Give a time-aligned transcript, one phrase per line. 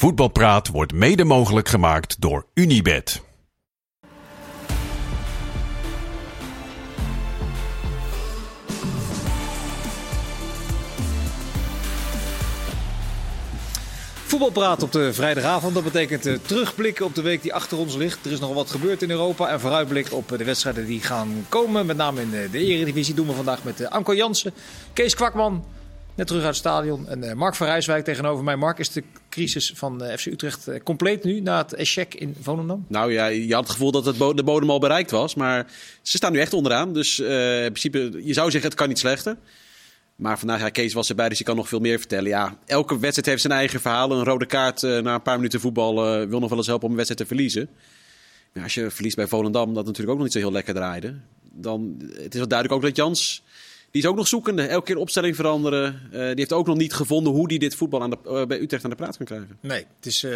[0.00, 3.22] Voetbalpraat wordt mede mogelijk gemaakt door Unibed.
[14.14, 15.74] Voetbalpraat op de vrijdagavond.
[15.74, 18.24] Dat betekent uh, terugblikken op de week die achter ons ligt.
[18.24, 19.48] Er is nog wat gebeurd in Europa.
[19.48, 21.86] En vooruitblik op de wedstrijden die gaan komen.
[21.86, 24.52] Met name in de Eredivisie doen we vandaag met uh, Anko Jansen,
[24.92, 25.64] Kees Kwakman.
[26.20, 27.08] Net terug uit het stadion.
[27.08, 28.56] En uh, Mark van Rijswijk tegenover mij.
[28.56, 32.84] Mark, is de crisis van FC Utrecht compleet nu na het echec in Volendam?
[32.88, 35.34] Nou ja, je had het gevoel dat het de bodem al bereikt was.
[35.34, 35.66] Maar
[36.02, 36.92] ze staan nu echt onderaan.
[36.92, 39.36] Dus in principe, je zou zeggen het kan niet slechter.
[40.16, 42.28] Maar vandaag, ja, Kees was erbij, dus je kan nog veel meer vertellen.
[42.28, 44.12] Ja, elke wedstrijd heeft zijn eigen verhaal.
[44.12, 45.94] Een rode kaart na een paar minuten voetbal
[46.28, 47.68] wil nog wel eens helpen om een wedstrijd te verliezen.
[48.52, 51.14] Maar als je verliest bij Volendam, dat natuurlijk ook nog niet zo heel lekker draaide.
[51.52, 53.42] Dan, het is wel duidelijk ook dat Jans,
[53.90, 54.62] die is ook nog zoekende.
[54.62, 56.00] Elke keer opstelling veranderen.
[56.06, 58.84] Uh, die heeft ook nog niet gevonden hoe hij dit voetbal aan de, bij Utrecht
[58.84, 59.58] aan de praat kan krijgen.
[59.60, 60.26] Nee, het is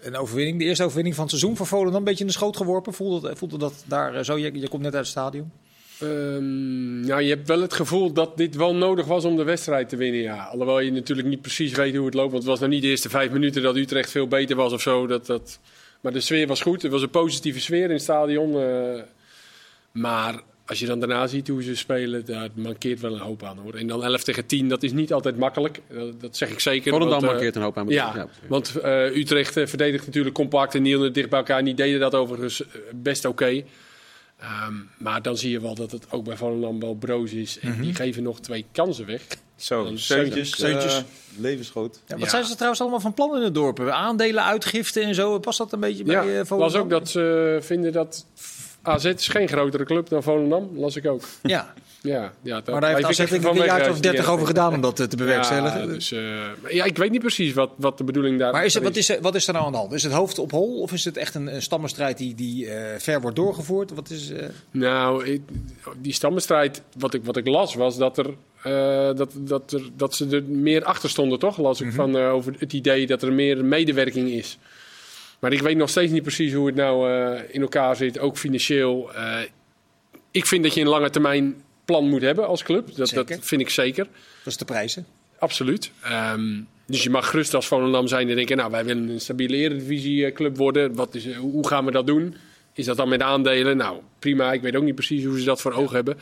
[0.00, 0.58] een overwinning.
[0.58, 1.98] De eerste overwinning van het seizoen voor Volendam.
[1.98, 2.92] Een beetje in de schoot geworpen.
[2.92, 4.38] Voelde, voelde dat daar zo?
[4.38, 5.52] Je, je komt net uit het stadion.
[6.02, 9.88] Um, nou, je hebt wel het gevoel dat dit wel nodig was om de wedstrijd
[9.88, 10.20] te winnen.
[10.20, 10.44] Ja.
[10.44, 12.30] Alhoewel je natuurlijk niet precies weet hoe het loopt.
[12.30, 14.80] Want het was nog niet de eerste vijf minuten dat Utrecht veel beter was of
[14.80, 15.06] zo.
[15.06, 15.58] Dat, dat...
[16.00, 16.82] Maar de sfeer was goed.
[16.84, 18.56] Er was een positieve sfeer in het stadion.
[18.56, 19.02] Uh...
[19.92, 20.40] Maar
[20.72, 23.74] als je dan daarna ziet hoe ze spelen, daar mankeert wel een hoop aan hoor.
[23.74, 25.80] En dan 11 tegen 10, dat is niet altijd makkelijk.
[25.88, 26.92] Dat, dat zeg ik zeker.
[26.92, 27.88] Volendam uh, mankeert een hoop aan.
[27.88, 31.64] Ja, ja want uh, Utrecht verdedigt natuurlijk compact en Niel dicht bij elkaar.
[31.64, 32.62] Die deden dat overigens
[32.94, 33.44] best oké.
[33.44, 33.64] Okay.
[34.68, 37.58] Um, maar dan zie je wel dat het ook bij Volendam wel broos is.
[37.58, 37.82] En mm -hmm.
[37.82, 39.22] die geven nog twee kansen weg.
[39.56, 40.96] Zo, Seuntjes, uh,
[41.38, 42.00] levensgroot.
[42.06, 42.30] Ja, wat ja.
[42.30, 43.80] zijn ze trouwens allemaal van plan in het dorp?
[43.80, 45.38] Aandelen, uitgiften en zo.
[45.38, 46.58] Past dat een beetje bij ja, uh, Volendam?
[46.58, 48.26] was ook dat ze vinden dat
[48.82, 50.70] AZ is geen grotere club dan Volendam.
[50.74, 51.22] Las ik ook.
[51.42, 51.74] Ja.
[52.02, 54.80] Ja, ja dat, maar daar heeft AZ ik een jaar of dertig over gedaan om
[54.80, 55.80] dat te bewerkstelligen.
[55.80, 56.20] Ja, dus, uh,
[56.68, 58.74] ja, ik weet niet precies wat, wat de bedoeling daar maar is.
[58.74, 59.92] Maar wat is, wat is er nou aan de hand?
[59.92, 62.72] Is het hoofd op hol of is het echt een, een stammenstrijd die, die uh,
[62.98, 63.94] ver wordt doorgevoerd?
[63.94, 64.38] Wat is, uh...
[64.70, 65.42] Nou, ik,
[65.96, 68.34] die stammenstrijd, wat ik, wat ik las, was dat er
[69.16, 71.58] dat, dat, er, dat ze er meer achter stonden, toch?
[71.58, 72.12] Las ik mm -hmm.
[72.12, 74.58] van over het idee dat er meer medewerking is.
[75.42, 78.36] Maar ik weet nog steeds niet precies hoe het nou uh, in elkaar zit, ook
[78.36, 79.10] financieel.
[80.30, 82.94] ik vind dat je een lange termijn plan moet hebben als club.
[82.94, 84.04] Dat, dat vind ik zeker.
[84.04, 85.06] Dat is de prijzen.
[85.38, 85.90] Absoluut.
[86.34, 88.56] Um, dus je mag gerust als Volendam zijn en denken...
[88.56, 90.94] nou, wij willen een stabiele eredivisieclub worden.
[90.94, 92.34] Wat is, hoe gaan we dat doen?
[92.72, 93.76] Is dat dan met aandelen?
[93.76, 94.52] Nou, prima.
[94.52, 95.78] Ik weet ook niet precies hoe ze dat voor ja.
[95.78, 96.16] ogen hebben.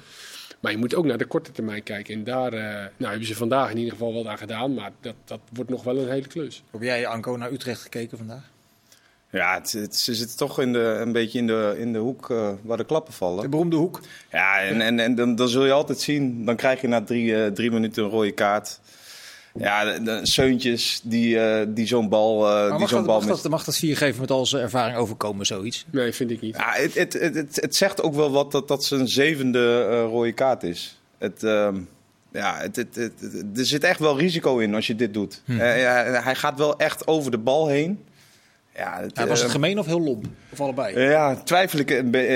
[0.60, 2.14] Maar je moet ook naar de korte termijn kijken.
[2.14, 4.75] En daar uh, nou, hebben ze vandaag in ieder geval wat aan gedaan.
[4.75, 6.62] Maar dat, dat wordt nog wel een hele klus.
[6.70, 8.50] Heb jij, Anko, naar Utrecht gekeken vandaag?
[9.32, 12.30] Ja, het, het, ze zitten toch in de, een beetje in de, in de hoek
[12.30, 13.42] uh, waar de klappen vallen.
[13.42, 14.00] De beroemde hoek.
[14.30, 17.26] Ja, en, en, en dan, dan zul je altijd zien, dan krijg je na drie,
[17.26, 18.80] uh, drie minuten een rode kaart.
[19.58, 22.50] Ja, de, de Seuntjes die, uh, die zo'n bal.
[22.50, 24.62] Uh, die mag, zo'n dat, bal mag, dat, mag dat vier geven met al zijn
[24.62, 25.86] ervaring overkomen, zoiets?
[25.91, 26.56] Nee, vind ik niet.
[26.56, 30.02] Ja, het, het, het, het, het zegt ook wel wat dat, dat zijn zevende uh,
[30.02, 31.00] rode kaart is.
[31.18, 31.68] Het, uh,
[32.32, 33.12] ja, het, het, het,
[33.54, 35.42] er zit echt wel risico in als je dit doet.
[35.44, 35.58] Hm.
[35.58, 38.04] hij gaat wel echt over de bal heen.
[38.80, 40.24] Ja, het, ja, was het gemeen of heel lomp?
[40.52, 41.00] Of allebei?
[41.00, 41.91] Ja, twijfel ik.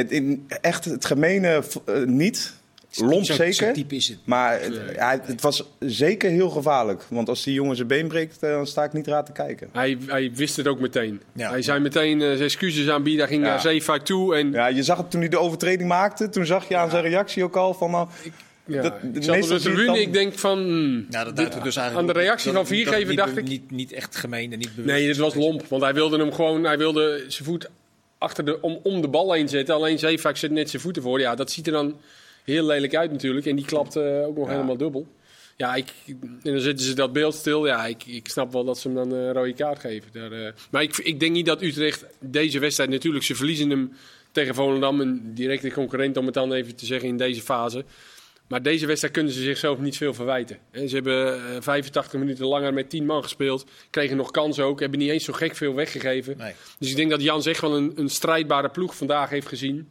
[0.09, 2.55] In, echt het gemene uh, niet.
[2.97, 3.55] Lomp zo, zeker.
[3.55, 4.19] Zo diep is het.
[4.25, 7.05] Maar het, ja, het was zeker heel gevaarlijk.
[7.09, 9.69] Want als die jongen zijn been breekt, dan sta ik niet raar te kijken.
[9.73, 11.21] Hij, hij wist het ook meteen.
[11.33, 11.51] Ja.
[11.51, 13.21] Hij zei meteen uh, zijn excuses aanbieden.
[13.21, 13.49] Hij ging Ja.
[13.51, 14.37] naar Zeefuik toe.
[14.37, 16.29] En Ja, je zag het toen hij de overtreding maakte.
[16.29, 17.91] Toen zag je aan zijn reactie ook al van...
[17.91, 18.09] Nou,
[18.67, 19.87] ja, dat- ik de meestal je tribune.
[19.87, 20.59] dan- Ik denk van...
[20.59, 23.93] hmm, Nou, dat dus eigenlijk aan de reactie dat- van viergever dacht ik- Niet, niet
[23.93, 24.95] echt gemeen en niet bewust.
[24.97, 25.67] Nee, dit was lomp.
[25.67, 26.65] Want hij wilde hem gewoon...
[26.65, 27.69] Hij wilde zijn voet
[28.19, 29.75] achter de, om, om de bal heen zetten.
[29.75, 31.21] Alleen Zeefuik zet net zijn voeten voor.
[31.21, 31.97] Ja, dat ziet er dan
[32.45, 33.47] heel lelijk uit natuurlijk.
[33.47, 35.07] En die klapt eh, ook nog helemaal dubbel.
[35.57, 37.67] Ja, ik, en dan zitten ze dat beeld stil.
[37.67, 40.11] Ja, ik, ik snap wel dat ze hem dan een rode kaart geven.
[40.13, 42.91] Daar, eh, maar ik, ik denk niet dat Utrecht deze wedstrijd...
[42.91, 43.93] Natuurlijk, ze verliezen hem
[44.33, 45.01] tegen Volendam.
[45.01, 47.85] Een directe concurrent, om het dan even te zeggen, in deze fase.
[48.49, 50.59] Maar deze wedstrijd kunnen ze zichzelf niet veel verwijten.
[50.71, 53.67] En ze hebben eh, 85 minuten langer met 10 man gespeeld.
[53.91, 54.81] Kregen nog kansen ook.
[54.81, 56.37] Hebben niet eens zo gek veel weggegeven.
[56.37, 56.55] Nee.
[56.79, 59.89] Dus ik denk dat Jans echt wel een, een strijdbare ploeg vandaag heeft gezien.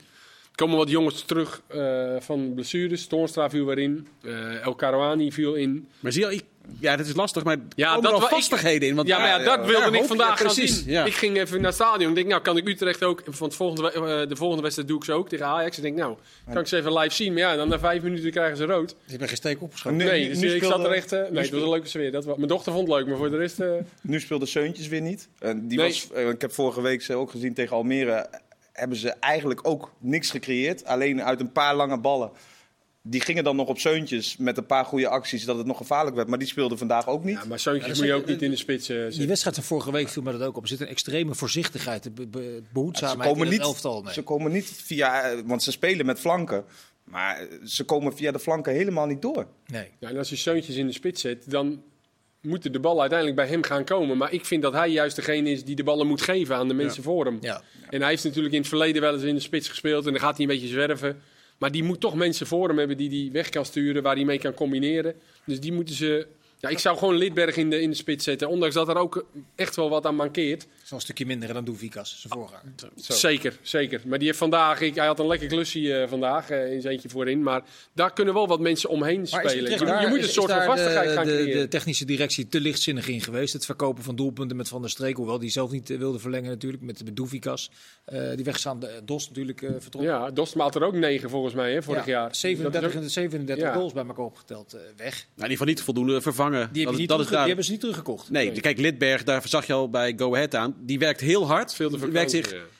[0.53, 3.07] Er komen wat jongens terug eh, van blessures.
[3.07, 4.07] Toornstra viel weer in.
[4.23, 5.87] Eh, El Karouani viel in.
[5.99, 6.43] Maar zie je, ik,
[6.79, 8.95] ja, dat is lastig, maar Ja, dat wel ik- vastigheden in.
[8.95, 10.83] Want ja, maar ja, dat wilde ik vandaag gaan zien.
[10.85, 11.05] Ja.
[11.05, 12.09] Ik ging even naar het stadion.
[12.09, 13.21] Ik denk, nou, kan ik Utrecht ook...
[13.29, 15.77] Van het volgende, eh, de volgende wedstrijd doe ik ze ook tegen Ajax.
[15.77, 16.15] Ik denk, nou,
[16.51, 17.33] kan ik ze even live zien.
[17.33, 18.95] Maar ja, dan na vijf minuten krijgen ze rood.
[19.05, 19.97] Je bent geen steek opgeschoten.
[19.97, 21.11] Nee, dus nu ik zat er echt...
[21.11, 22.11] nee, het was een leuke sfeer.
[22.11, 23.59] Dat, wa- mijn dochter vond het leuk, maar voor de rest...
[23.59, 23.71] eh,
[24.01, 25.27] Nu speelde Seuntjes weer niet.
[25.39, 25.87] En die Nee.
[25.87, 28.29] was, ik heb vorige week ze ook gezien tegen Almere.
[28.73, 30.85] Hebben ze eigenlijk ook niks gecreëerd.
[30.85, 32.31] Alleen uit een paar lange ballen
[33.05, 36.15] Die gingen dan nog op zeuntjes met een paar goede acties dat het nog gevaarlijk
[36.15, 36.27] werd.
[36.27, 37.37] Maar die speelden vandaag ook niet.
[37.37, 39.63] Ja, maar Zoontjes dat moet je ook niet in de spits eh, Die wedstrijd van
[39.63, 40.61] vorige week viel me dat ook op.
[40.63, 44.01] Er zit een extreme voorzichtigheid, be- be- ze, behoedzaamheid komen in het niet, elftal.
[44.01, 44.13] Nee.
[44.13, 45.43] ze komen niet via...
[45.45, 46.65] Want ze spelen met flanken.
[47.03, 49.47] Maar eh, ze komen via de flanken helemaal niet door.
[49.67, 49.87] nee.
[49.99, 51.83] Ja, en als je Zoontjes in de spits zet, dan
[52.43, 54.17] moeten de ballen uiteindelijk bij hem gaan komen.
[54.17, 56.73] Maar ik vind dat hij juist degene is die de ballen moet geven aan de
[56.73, 57.37] mensen voor hem.
[57.41, 57.63] Ja.
[57.89, 60.05] En hij heeft natuurlijk in het verleden wel eens in de spits gespeeld.
[60.05, 61.21] En dan gaat hij een beetje zwerven.
[61.57, 64.25] Maar die moet toch mensen voor hem hebben die hij weg kan sturen, waar hij
[64.25, 65.15] mee kan combineren.
[65.45, 66.27] Dus die moeten ze...
[66.59, 68.49] Ja, ik zou gewoon Lidberg in de, in de spits zetten.
[68.49, 69.25] Ondanks dat er ook
[69.55, 70.67] echt wel wat aan mankeert.
[70.93, 72.63] Dat wel een stukje minder dan Doevikas, zijn voorganger.
[72.95, 73.13] Zo.
[73.13, 74.01] Zeker, zeker.
[74.05, 74.81] Maar die heeft vandaag...
[74.81, 77.43] Ik, hij had een lekker klusje eh, vandaag eh, in zijn eentje voorin.
[77.43, 77.61] Maar
[77.93, 79.71] daar kunnen wel wat mensen omheen Maar is spelen.
[79.71, 81.61] Je, daar- je moet is- een soort van vastigheid de, gaan de, creëren.
[81.61, 83.53] de technische directie te lichtzinnig in geweest.
[83.53, 85.15] Het verkopen van doelpunten met Van der Streek.
[85.15, 86.83] Hoewel die zelf niet eh, wilde verlengen natuurlijk.
[86.83, 87.71] Met, met Doevikas.
[88.05, 90.11] Eh, die wegstaande Dos natuurlijk eh vertrokken.
[90.11, 92.35] Ja, Dostma had er ook negen volgens mij, hè, vorig Ja, jaar.
[92.35, 93.73] 37, Dat is en 37 Ja.
[93.73, 95.13] goals bij elkaar opgeteld eh, weg.
[95.13, 96.51] Nou, ieder geval niet voldoende vervangen.
[96.51, 97.37] Die, hebben, dat, ze niet dat is terugge- daar.
[97.45, 98.29] die hebben ze niet teruggekocht.
[98.29, 100.75] Nee, kijk, Lidberg, daar zag je al bij Go Ahead aan.
[100.85, 101.73] Die werkt heel hard.
[101.73, 102.71] veel te Die werkt zich verkopen,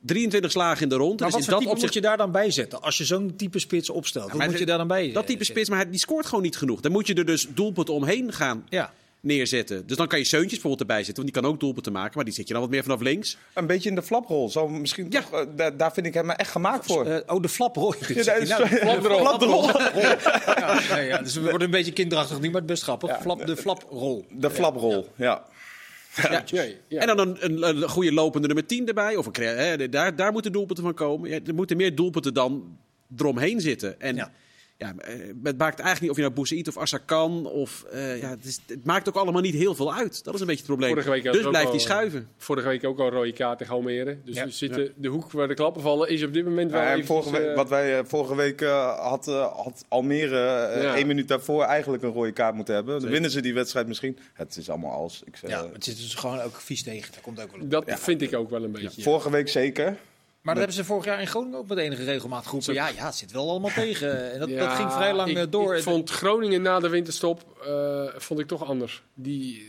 [0.00, 1.20] 23 slagen in de rond.
[1.20, 2.82] Maar Dus wat in dat opzicht moet je daar dan bij zetten?
[2.82, 5.46] Als je zo'n type spits opstelt, moet je daar dan bij Dat type zetten?
[5.46, 6.80] spits, maar hij- die scoort gewoon niet genoeg.
[6.80, 8.92] Dan moet je er dus doelpunten omheen gaan Ja.
[9.20, 9.86] neerzetten.
[9.86, 12.12] Dus dan kan je Seuntjes bijvoorbeeld erbij zetten, want die kan ook doelpunten maken.
[12.14, 13.36] Maar die zet je dan wat meer vanaf links.
[13.54, 14.48] Een beetje in de flaprol.
[14.50, 15.20] Zo misschien Ja.
[15.20, 17.06] toch, eh, daar, daar vind ik hem echt gemaakt voor.
[17.06, 17.94] Eh, oh, de flaprol.
[18.08, 19.18] Ja, dat is- flapdrol.
[19.18, 19.66] Flapdrol.
[20.46, 23.20] Ja, nee, ja, dus we worden een beetje kinderachtig nu, maar het is best grappig.
[23.20, 24.24] Flap, de flaprol.
[24.30, 25.44] De flaprol, ja.
[26.88, 27.00] Ja.
[27.00, 29.16] En dan een, een, een goede lopende nummer 10 erbij.
[29.16, 31.30] Of een, hè, daar, daar moeten doelpunten van komen.
[31.30, 32.78] Ja, er moeten meer doelpunten dan
[33.16, 34.00] eromheen zitten.
[34.00, 34.32] En Ja.
[34.76, 34.94] Ja.
[34.98, 37.82] eh, het maakt eigenlijk niet of je nou Boussaïd of Assakan of...
[37.92, 40.24] eh, ja, het, is- het maakt ook allemaal niet heel veel uit.
[40.24, 40.90] Dat is een beetje het probleem.
[40.90, 42.28] Vorige week had dus blijft al, hij schuiven.
[42.36, 44.18] Vorige week ook al een rode kaart tegen Almere.
[44.24, 44.44] Dus Ja.
[44.44, 47.30] we zitten, de hoek waar de klappen vallen is op dit moment wel Ja, vorige
[47.30, 50.94] week, eh, wat wij eh, vorige week eh, had, eh, had Almere eh, Ja.
[50.96, 53.00] één minuut daarvoor eigenlijk een rode kaart moeten hebben.
[53.00, 54.18] Dan winnen ze die wedstrijd misschien.
[54.32, 55.22] Het is allemaal als.
[55.24, 57.12] Ik zeg, Ja, eh, het zit dus gewoon ook vies tegen.
[57.12, 57.70] Dat komt ook wel op.
[57.70, 59.02] Dat vind ik ook wel een beetje.
[59.02, 59.96] Vorige week zeker.
[60.44, 62.74] Maar dat hebben ze vorig jaar in Groningen ook met enige regelmaat geroepen.
[62.74, 64.32] Ja, ja, het zit wel allemaal tegen.
[64.32, 65.76] En dat, dat ging vrij lang ik, eh, door.
[65.76, 69.02] Ik vond Groningen na de winterstop eh, vond ik toch anders.
[69.14, 69.66] Die, eh,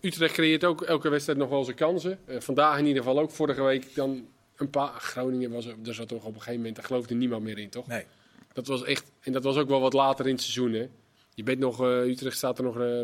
[0.00, 2.18] Utrecht creëert ook elke wedstrijd nog wel zijn kansen.
[2.24, 3.30] Eh, vandaag in ieder geval ook.
[3.30, 4.26] Vorige week dan
[4.56, 4.92] een paar.
[5.00, 6.76] Groningen was er, daar zat toch op een gegeven moment.
[6.76, 7.86] Daar geloofde niemand meer in, toch?
[7.86, 8.04] Nee.
[8.52, 9.04] Dat was echt.
[9.20, 10.72] En dat was ook wel wat later in het seizoen.
[10.72, 10.88] Hè?
[11.34, 11.80] Je bent nog.
[11.82, 13.00] eh, Utrecht staat er nog eh,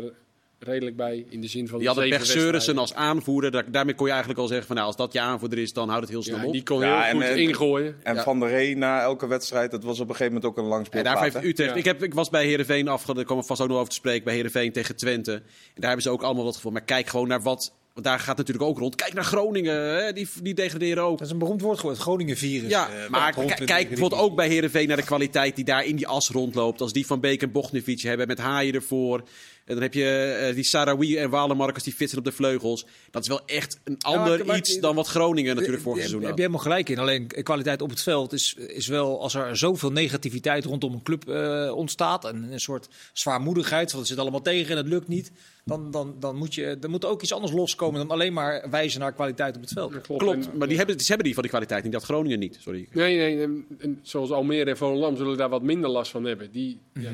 [0.59, 1.25] redelijk bij.
[1.29, 1.77] In de zin van.
[1.79, 2.77] Die hadden Seurissen wedstrijden.
[2.77, 3.51] als aanvoerder.
[3.51, 5.87] Daar, daarmee kon je eigenlijk al zeggen van nou, als dat je aanvoerder is, dan
[5.89, 6.51] houdt het heel snel Ja, op.
[6.53, 7.95] die kon Ja, heel en, goed eh, ingooien.
[8.03, 8.23] En Ja.
[8.23, 10.87] Van der Rey na elke wedstrijd, dat was op een gegeven moment ook een lang
[10.89, 11.43] En daarvoor heeft?
[11.43, 11.69] Utrecht.
[11.71, 11.75] Ja.
[11.75, 13.15] Ik, heb, ik was bij Herenveen afgelopen.
[13.15, 14.23] Daar komen we vast ook nog over te spreken.
[14.23, 15.33] Bij Herenveen tegen Twente.
[15.33, 15.41] En
[15.75, 16.71] daar hebben ze ook allemaal wat voor.
[16.71, 17.73] Maar kijk gewoon naar wat.
[17.93, 18.95] Want daar gaat natuurlijk ook rond.
[18.95, 19.75] Kijk naar Groningen.
[20.03, 20.13] Hè?
[20.13, 21.17] Die, die degraderen ook.
[21.17, 22.69] Dat is een beroemd woord geworden, Groningen-virus.
[22.69, 23.33] Ja, eh, maar
[23.65, 26.81] kijk bijvoorbeeld ook bij Herenveen naar de kwaliteit die daar in die as rondloopt.
[26.81, 29.23] Als die van Beek en Bochnevic hebben met Haaien ervoor.
[29.65, 30.05] En dan heb je
[30.49, 32.85] eh, die Sarawi en Walemarkers die fietsen op de vleugels.
[33.11, 36.27] Dat is wel echt een ander maar- iets dan wat Groningen natuurlijk vorig Daar seizoen
[36.29, 36.53] heb je had.
[36.53, 36.99] helemaal gelijk in.
[36.99, 41.03] Alleen eh, kwaliteit op het veld is, is wel, als er zoveel negativiteit rondom een
[41.03, 42.25] club eh, ontstaat.
[42.25, 45.31] En een soort zwaarmoedigheid, want het zit allemaal tegen en het lukt niet.
[45.63, 48.67] Dan, dan, dan, moet je, dan moet er ook iets anders loskomen dan alleen maar
[48.69, 50.01] wijzen naar kwaliteit op het veld.
[50.01, 51.91] Klopt, En- maar die hebben, ze hebben die van die kwaliteit niet.
[51.93, 52.87] Dat Groningen niet, sorry.
[52.91, 53.41] Nee, nee.
[53.43, 56.51] En, en zoals Almere en Volendam zullen daar wat minder last van hebben.
[56.51, 57.11] Die, ja,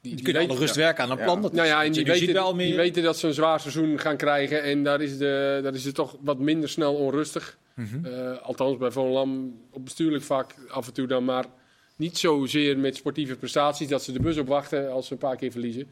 [0.00, 1.42] die, Die, kunnen alle rust werken aan een plan.
[1.42, 4.16] Dat Nou ja, en dat die weten, die weten dat ze een zwaar seizoen gaan
[4.16, 4.62] krijgen.
[4.62, 7.58] En daar is, de, daar is het toch wat minder snel onrustig.
[7.74, 8.04] Mhm.
[8.04, 11.24] Eh, althans, bij Volendam op bestuurlijk vlak af en toe dan.
[11.24, 11.44] Maar
[11.96, 15.50] niet zozeer met sportieve prestaties dat ze de bus opwachten als ze een paar keer
[15.50, 15.88] verliezen.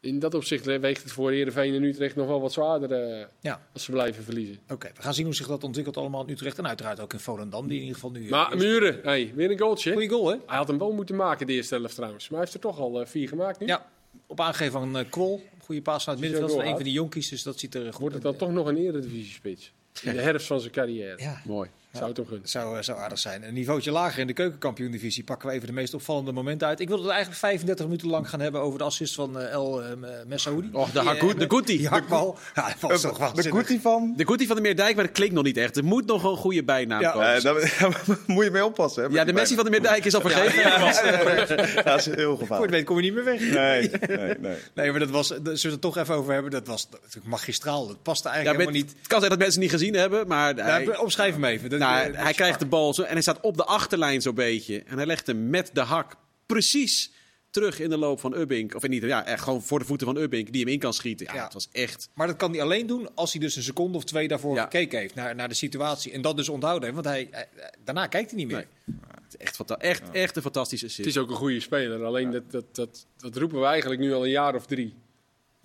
[0.00, 3.66] In dat opzicht weegt het voor Heerenveen en Utrecht nog wel wat zwaarder eh, Ja,
[3.72, 4.58] als ze blijven verliezen.
[4.70, 4.90] oké.
[4.96, 6.58] We gaan zien hoe zich dat ontwikkelt allemaal in Utrecht.
[6.58, 8.28] En uiteraard ook in Volendam, die in ieder geval nu...
[8.28, 9.92] Maar Muren, hey, weer een goaltje.
[9.92, 10.36] Goeie goal, hè?
[10.46, 12.22] Hij had hem wel moeten maken, de eerste helft trouwens.
[12.28, 13.66] Maar hij heeft er toch al eh, vier gemaakt nu.
[13.66, 13.86] Ja,
[14.26, 15.42] op aangeven van eh, Kwol.
[15.64, 16.76] Goede paas naar het middenveld van een uit.
[16.76, 17.28] van die jonkies.
[17.28, 18.38] Dus dat ziet er goed Wordt het uit.
[18.38, 19.72] dan toch nog een eredivisie-spits?
[20.02, 21.22] In de herfst van zijn carrière.
[21.22, 21.70] Ja, Mooi.
[21.96, 22.42] Zou het hem gunnen.
[22.42, 23.42] dat zou, eh, zou aardig zijn.
[23.44, 26.80] Een niveautje lager in de keukenkampioen-divisie pakken we even de meest opvallende momenten uit.
[26.80, 29.82] Ik wilde het eigenlijk 35 minuten lang gaan hebben over de assist van eh, El
[29.82, 29.90] eh,
[30.26, 30.68] Messaoudi.
[30.72, 31.78] Och, de eh, de Goetie.
[31.78, 32.38] Die hakbal.
[32.54, 34.14] Ja, dat was toch De goetie van...
[34.16, 35.76] De Goetie van de Meerdijk, maar dat klinkt nog niet echt.
[35.76, 37.10] Er moet nog een goede bijnaam Ja.
[37.10, 37.42] komen.
[37.42, 37.54] Daar
[38.26, 39.12] moet je mee oppassen.
[39.12, 40.62] Ja, de Messi van de Meerdijk is al vergeten.
[40.62, 41.82] bijna.
[41.82, 42.70] Dat is heel Voor het gevaarlijk.
[42.72, 43.40] weet kom je niet meer weg.
[43.40, 44.56] Nee, nee, nee.
[44.74, 46.50] Nee, maar dat was, daar zullen we het toch even over hebben.
[46.50, 47.86] Dat was natuurlijk magistraal.
[47.86, 48.98] Dat paste Ja, eigenlijk met- helemaal niet.
[49.02, 51.70] Het kan zijn dat mensen het niet gezien hebben, maar Ja, omschrijf hem even.
[51.90, 54.82] Nou, eh, hij krijgt de bal zo, en hij staat op de achterlijn zo'n beetje.
[54.86, 56.16] En hij legt hem met de hak
[56.46, 57.10] precies
[57.50, 58.74] terug in de loop van Ubbink.
[58.74, 61.26] Of niet, ja, echt gewoon voor de voeten van Ubbink, die hem in kan schieten.
[61.26, 61.44] Ja, Ja.
[61.44, 62.08] het was echt...
[62.14, 64.62] Maar dat kan hij alleen doen als hij dus een seconde of twee daarvoor Ja.
[64.62, 66.12] gekeken heeft naar, naar de situatie.
[66.12, 66.94] En dat dus onthouden heeft.
[66.94, 67.48] Want hij, hij-
[67.84, 68.66] daarna kijkt hij niet meer.
[68.86, 68.96] Nee.
[69.38, 71.08] Echt, echt, echt een fantastische Het assist.
[71.16, 72.04] is ook een goede speler.
[72.04, 74.94] Alleen dat, dat, dat, dat roepen we eigenlijk nu al een jaar of drie.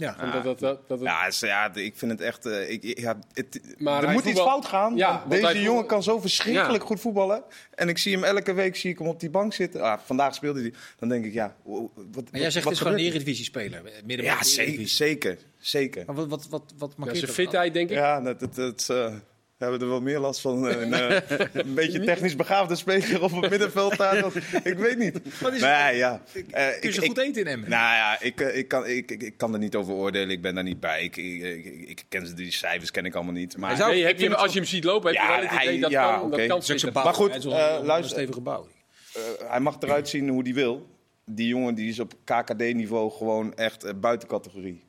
[0.01, 0.15] Ja.
[0.23, 2.45] Omdat dat, dat, dat, het- Ja, is- ja, ik vind het echt.
[2.45, 4.95] eh, ik, ik- ja, het, Maar er moet iets fout gaan.
[4.95, 6.87] Ja, deze jongen voetbal- kan zo verschrikkelijk Ja.
[6.87, 7.43] goed voetballen.
[7.75, 9.81] En ik zie hem elke week zie ik hem op die bank zitten.
[9.81, 10.73] Ah, vandaag speelde hij.
[10.99, 11.55] Dan denk ik, ja.
[11.63, 13.81] Wat, Maar jij zegt het is gewoon een eredivisie-speler.
[14.05, 14.87] Midden Ja, zeker.
[14.87, 15.37] Zeker.
[15.59, 16.03] zeker.
[16.05, 17.45] Maar wat, wat, wat, wat ja, markeert zijn dan?
[17.45, 17.95] fitheid, denk ik.
[17.95, 19.13] Ja, dat, dat, dat, eh,
[19.61, 20.67] hebben er wel meer last van.
[20.67, 24.21] eh, Een, eh, een beetje technisch begaafde speler op het middenveld daar.
[24.21, 25.19] Dat, ik weet niet.
[25.39, 25.95] Wat is nee, het?
[25.95, 26.21] ja.
[26.33, 27.69] Eh, Kun je ik- goed eten in Emmen?
[27.69, 30.29] Nou ja, ik, ik, kan, ik, ik, ik kan er niet over oordelen.
[30.29, 31.03] Ik ben daar niet bij.
[31.03, 33.57] Ik, ik, ik, ik ken ze, die cijfers ken ik allemaal niet.
[33.57, 35.47] Maar, Hij zou- Nee, heb je, als je hem ziet lopen, heb je Ja, wel
[35.47, 37.03] het idee hij- dat ja, kan, dat kan bouw.
[37.03, 38.11] Maar goed, is eh, een luister.
[38.17, 38.67] stevige bouw.
[39.13, 40.89] eh, hij mag eruit zien hoe hij wil.
[41.25, 44.83] Die jongen die is op KKD-niveau gewoon echt buiten categorie.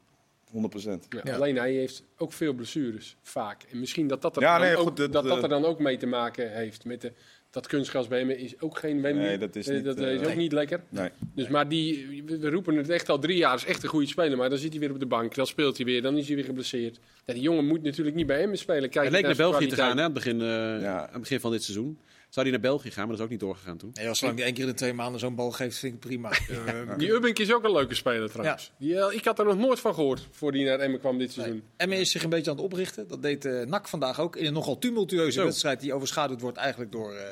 [0.53, 1.07] 100%.
[1.09, 1.35] Ja, Ja.
[1.35, 3.63] Alleen hij heeft ook veel blessures, vaak.
[3.71, 5.49] En misschien dat dat er, Ja, dan, nee, ook, goed, dat, dat, dat eh, er
[5.49, 6.85] dan ook mee te maken heeft.
[6.85, 7.13] Met de,
[7.51, 9.27] dat kunstgras bij hem is ook geen Wembley.
[9.27, 10.37] Nee, dat is Eh, niet, dat eh, is ook nee.
[10.37, 10.83] niet lekker.
[10.89, 11.09] Nee.
[11.35, 14.37] Dus, maar die, we roepen het echt al drie jaar, is echt een goede speler.
[14.39, 16.37] Maar dan zit hij weer op de bank, dan speelt hij weer, dan is hij
[16.37, 16.99] weer geblesseerd.
[17.25, 18.91] Ja, die jongen moet natuurlijk niet bij hem spelen.
[18.91, 20.47] Kijk Hij leek naar België te gaan hè, aan, het begin, eh,
[20.81, 20.99] Ja.
[21.01, 21.99] aan het begin van dit seizoen.
[22.33, 23.91] Zou hij naar België gaan, maar dat is ook niet doorgegaan toen.
[23.95, 26.01] Nee, als zolang die één keer in de twee maanden zo'n bal geeft, vind ik
[26.01, 26.31] prima.
[26.49, 28.73] Eh, Die Ubbink is ook een leuke speler trouwens.
[28.77, 31.33] Die, eh, ik had er nog nooit van gehoord voor die naar Emmen kwam dit
[31.33, 31.63] seizoen.
[31.77, 33.09] Emmen is zich een beetje aan het oprichten.
[33.09, 34.37] Dat deed eh NAC vandaag ook.
[34.37, 35.45] In een nogal tumultueuze Zo.
[35.45, 37.27] wedstrijd die overschaduwd wordt eigenlijk door, eh,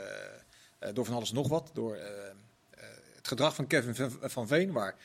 [0.78, 1.70] eh, door van alles en nog wat.
[1.74, 1.96] Door
[3.16, 4.96] het gedrag van Kevin van, van Veen, waar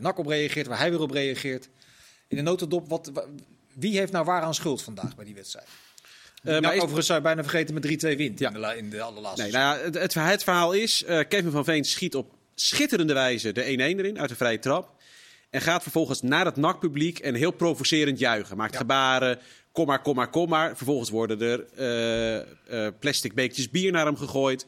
[0.00, 1.68] NAC op reageert, waar hij weer op reageert.
[2.28, 3.24] In de notendop, wat, wa-
[3.74, 5.66] wie heeft nou waar aan schuld vandaag bij die wedstrijd?
[6.42, 8.46] Eh, NAC maar is- overigens zou je bijna vergeten met 3-2 wint Ja.
[8.48, 9.42] in, de, la- in de allerlaatste.
[9.42, 13.12] Nee, nou ja, het, het, het verhaal is, eh, Kevin van Veen schiet op schitterende
[13.14, 14.96] wijze de 1-1 erin uit de vrije trap.
[15.50, 18.56] En gaat vervolgens naar het NAC-publiek en heel provocerend juichen.
[18.56, 19.38] Maakt gebaren,
[19.72, 20.76] kom maar, kom maar, kom maar.
[20.76, 24.66] Vervolgens worden er eh, plastic beekjes bier naar hem gegooid.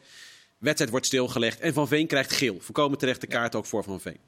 [0.59, 2.57] Wedstrijd wordt stilgelegd en Van Veen krijgt geel.
[2.61, 4.19] Voorkomen terecht de kaart ook voor Van Veen.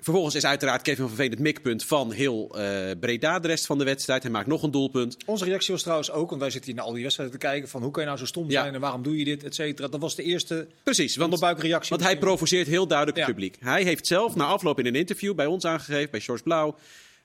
[0.00, 3.78] Vervolgens is uiteraard Kevin van Veen het mikpunt van heel eh, Breda de rest van
[3.78, 4.22] de wedstrijd.
[4.22, 5.16] Hij maakt nog een doelpunt.
[5.26, 7.68] Onze reactie was trouwens ook, want wij zitten hier naar al die wedstrijden te kijken,
[7.68, 8.60] van hoe kan je nou zo stom Ja.
[8.62, 9.88] zijn en waarom doe je dit, et cetera.
[9.88, 11.90] Dat was de eerste Precies, want onderbuikreactie.
[11.90, 13.56] Want hij provoceert heel duidelijk het publiek.
[13.60, 16.76] Hij heeft zelf na afloop in een interview bij ons aangegeven, bij George Blauw,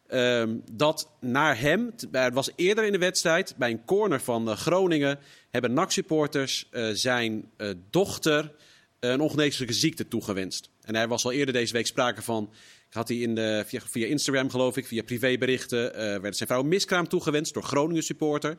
[0.07, 4.55] ehm, dat naar hem, het was eerder in de wedstrijd, bij een corner van eh,
[4.55, 7.51] Groningen, hebben NAC-supporters eh, zijn
[7.89, 8.51] dochter
[8.99, 10.69] een ongeneeslijke ziekte toegewenst.
[10.85, 12.53] En hij was al eerder deze week sprake van,
[12.89, 16.67] had hij in de, via, Instagram geloof ik, via privéberichten, eh werd zijn vrouw een
[16.67, 18.57] miskraam toegewenst door Groningen-supporter.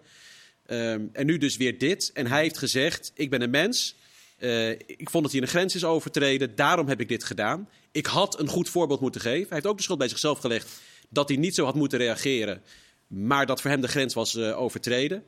[0.67, 2.11] Ehm, en nu dus weer dit.
[2.13, 3.97] En hij heeft gezegd: Ik ben een mens.
[4.37, 6.55] Eh, ik vond dat hij een grens is overtreden.
[6.55, 7.69] Daarom heb ik dit gedaan.
[7.93, 9.47] Ik had een goed voorbeeld moeten geven.
[9.47, 12.63] Hij heeft ook de schuld bij zichzelf gelegd dat hij niet zo had moeten reageren.
[13.07, 15.25] Maar dat voor hem de grens was eh, overtreden.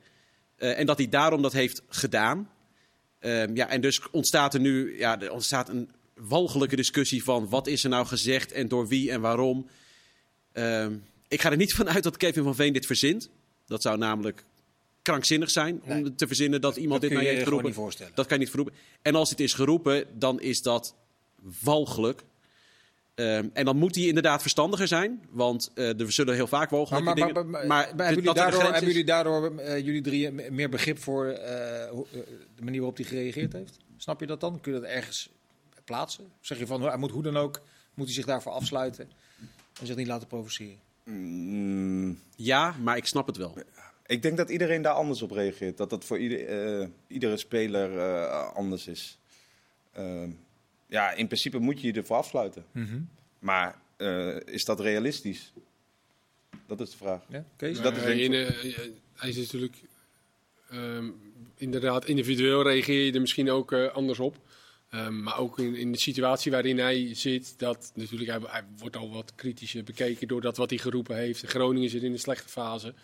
[0.57, 2.51] En dat hij daarom dat heeft gedaan.
[3.19, 7.67] Ehm, ja, en dus ontstaat er nu ja, er ontstaat een walgelijke discussie van wat
[7.67, 9.69] is er nou gezegd en door wie en waarom.
[10.53, 10.95] Ehm,
[11.29, 13.29] ik ga er niet van uit dat Kevin van Veen dit verzint.
[13.67, 14.45] Dat zou namelijk
[15.03, 16.05] krankzinnig zijn Nee.
[16.05, 17.67] om te verzinnen dat iemand dat dit naar je heeft geroepen.
[17.67, 18.13] niet voorstellen.
[18.15, 18.75] Dat kan je niet verroepen.
[19.03, 20.95] En als het is geroepen, dan is dat
[21.63, 22.23] walgelijk.
[23.15, 25.23] Ehm, en dan moet hij inderdaad verstandiger zijn.
[25.31, 27.51] Want eh, er zullen heel vaak walgelijke maar, maar, dingen...
[27.51, 30.99] maar- maar maar hebben, jullie daardoor, hebben jullie daardoor, eh, jullie drie, me- meer begrip
[30.99, 31.25] voor
[31.91, 32.21] hoe- eh,
[32.57, 33.77] de manier waarop hij gereageerd heeft?
[33.97, 34.61] Snap je dat dan?
[34.61, 35.29] Kun je dat ergens
[35.89, 36.33] plaatsen?
[36.41, 37.61] Zeg je van, hij moet hoe dan ook,
[37.95, 39.11] moet hij zich daarvoor afsluiten
[39.81, 40.79] en zich niet laten provoceren?
[41.05, 43.57] Mm, Ja, maar ik snap het wel.
[44.07, 45.77] ik denk dat iedereen daar anders op reageert.
[45.77, 46.47] Dat dat voor ieder,
[46.81, 49.19] eh, iedere speler eh, anders is.
[49.93, 50.31] Ehm,
[50.87, 52.65] ja, in principe moet je je ervoor afsluiten.
[53.39, 55.53] Maar eh, is dat realistisch?
[56.67, 57.23] Dat is de vraag.
[57.29, 57.73] Ja, Kees?
[57.75, 58.33] Dus dat is Maar denk ik-
[58.75, 59.77] in, hij is natuurlijk
[60.71, 61.09] ehm,
[61.57, 64.37] inderdaad individueel reageer je er misschien ook eh, anders op.
[64.91, 68.97] Ehm, maar ook in, in de situatie waarin hij zit, dat natuurlijk hij, hij wordt
[68.97, 71.43] al wat kritischer bekeken door dat wat hij geroepen heeft.
[71.47, 72.95] Groningen zit in een slechte fase.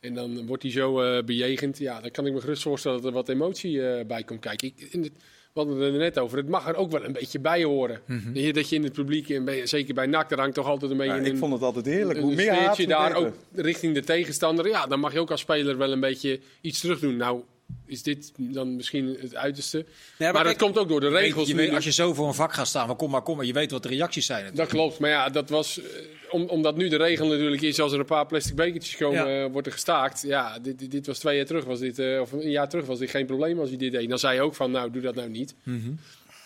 [0.00, 1.78] En dan wordt hij zo eh, bejegend.
[1.78, 4.68] Ja, dan kan ik me gerust voorstellen dat er wat emotie eh, bij komt kijken.
[4.68, 5.12] Ik, in het,
[5.52, 6.38] we hadden het er net over.
[6.38, 8.00] Het mag er ook wel een beetje bij horen.
[8.32, 10.90] Hier Dat je in het publiek, en bij- zeker bij NAC, daar hangt toch altijd
[10.90, 12.18] een beetje Ja, een, ik vond het altijd heerlijk.
[12.18, 13.26] Hoe meer hoe daar beter.
[13.26, 14.68] ook richting de tegenstander.
[14.68, 17.16] Ja, dan mag je ook als speler wel een beetje iets terug doen.
[17.16, 17.42] Nou,
[17.86, 19.86] is dit dan misschien het uiterste.
[20.18, 21.48] maar maar dat komt ook door de regels.
[21.48, 21.74] je weet, nu.
[21.74, 23.70] als je zo voor een vak gaat staan, maar kom maar, kom maar, je weet
[23.70, 24.54] wat de reacties zijn.
[24.54, 25.84] Dat klopt, maar ja, dat was, eh,
[26.30, 29.44] om, omdat nu de regel natuurlijk is, als er een paar plastic bekertjes komen, Ja.
[29.44, 30.22] eh, wordt er gestaakt.
[30.22, 32.86] Ja, dit, dit, dit was twee jaar terug, was dit, eh, of een jaar terug
[32.86, 34.08] was dit geen probleem als hij dit deed.
[34.08, 35.54] Dan zei je ook van, nou, doe dat nou niet.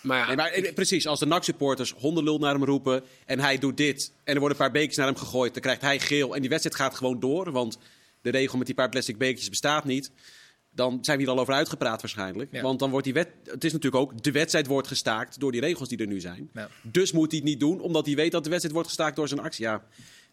[0.01, 3.77] Maar ja, Nee, maar precies, als de NAC-supporters hondenlul naar hem roepen en hij doet
[3.77, 6.41] dit en er worden een paar bekertjes naar hem gegooid, dan krijgt hij geel en
[6.41, 7.77] die wedstrijd gaat gewoon door, want
[8.21, 10.11] de regel met die paar plastic bekertjes bestaat niet.
[10.73, 12.49] Dan zijn we hier al over uitgepraat waarschijnlijk.
[12.51, 12.61] Ja.
[12.61, 15.61] Want dan wordt die wet, het is natuurlijk ook, de wedstrijd wordt gestaakt door die
[15.61, 16.49] regels die er nu zijn.
[16.53, 16.69] Ja.
[16.81, 19.27] Dus moet hij het niet doen, omdat hij weet dat de wedstrijd wordt gestaakt door
[19.27, 19.65] zijn actie.
[19.65, 19.83] Ja,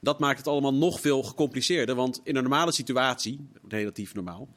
[0.01, 1.95] dat maakt het allemaal nog veel gecompliceerder.
[1.95, 4.49] Want in een normale situatie, relatief normaal,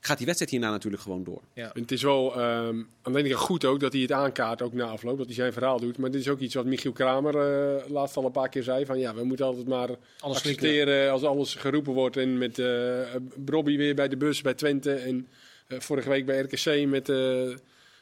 [0.00, 1.42] gaat die wedstrijd hierna natuurlijk gewoon door.
[1.52, 1.74] Ja.
[1.74, 4.62] En het is wel ehm aan de ene kant goed ook dat hij het aankaart,
[4.62, 5.98] ook na afloop, dat hij zijn verhaal doet.
[5.98, 8.86] Maar dit is ook iets wat Michiel Kramer eh, laatst al een paar keer zei:
[8.86, 9.88] van ja, we moeten altijd maar
[10.18, 12.16] Alles accepteren als alles geroepen wordt.
[12.16, 13.14] En met eh
[13.46, 15.28] Robbie weer bij de bus bij Twente en
[15.66, 17.54] eh, vorige week bij RKC met, eh,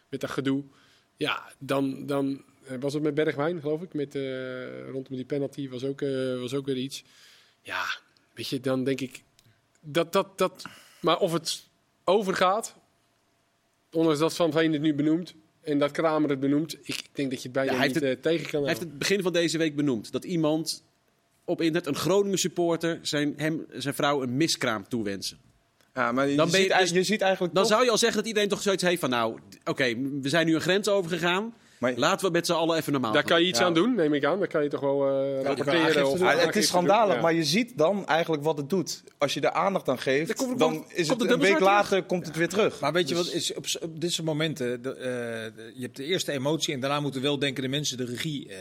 [0.08, 0.64] met dat gedoe.
[1.16, 5.68] Ja, dan, dan eh, was het met Bergwijn, geloof ik, met, eh, rondom die penalty
[5.68, 7.04] was ook, eh, was ook weer iets.
[7.62, 7.84] Ja,
[8.34, 9.22] weet je, dan denk ik
[9.80, 10.38] dat dat.
[10.38, 10.64] dat
[11.00, 11.68] maar of het
[12.04, 12.74] overgaat,
[13.92, 17.30] ondanks dat Van Veen het nu benoemt en dat Kramer het benoemt, ik, ik denk
[17.30, 19.58] dat je het bijna Ja, niet eh, tegen kan Hij heeft het begin van deze
[19.58, 20.82] week benoemd dat iemand
[21.44, 25.38] op internet, een Groningen supporter, zijn, hem, zijn vrouw een miskraam toewensen.
[25.94, 27.90] Ja, maar je, Dan je ziet, eigenlijk- dus- je ziet eigenlijk Dan toch- zou je
[27.90, 30.88] al zeggen dat iedereen toch zoiets heeft van, nou, oké, we zijn nu een grens
[30.88, 31.54] overgegaan.
[31.84, 33.30] Maar- Laten we met z'n allen even normaal Daar gaan.
[33.30, 33.64] kan je iets Ja.
[33.64, 34.38] aan doen, neem ik aan.
[34.38, 36.06] Daar kan je toch wel eh rapporteren.
[36.10, 36.18] of.
[36.18, 37.20] Ja, het is schandalig, Ja.
[37.20, 39.02] maar je ziet dan eigenlijk wat het doet.
[39.18, 41.40] Als je er aandacht aan geeft, Dan komt- dan komt- is komt het de een
[41.40, 42.80] week later komt het weer terug.
[42.80, 44.82] Maar weet je Dus- wat is op, op dit soort momenten?
[44.82, 45.04] De, eh,
[45.56, 48.56] de- je hebt de eerste emotie en daarna moeten weldenkende mensen de regie eh,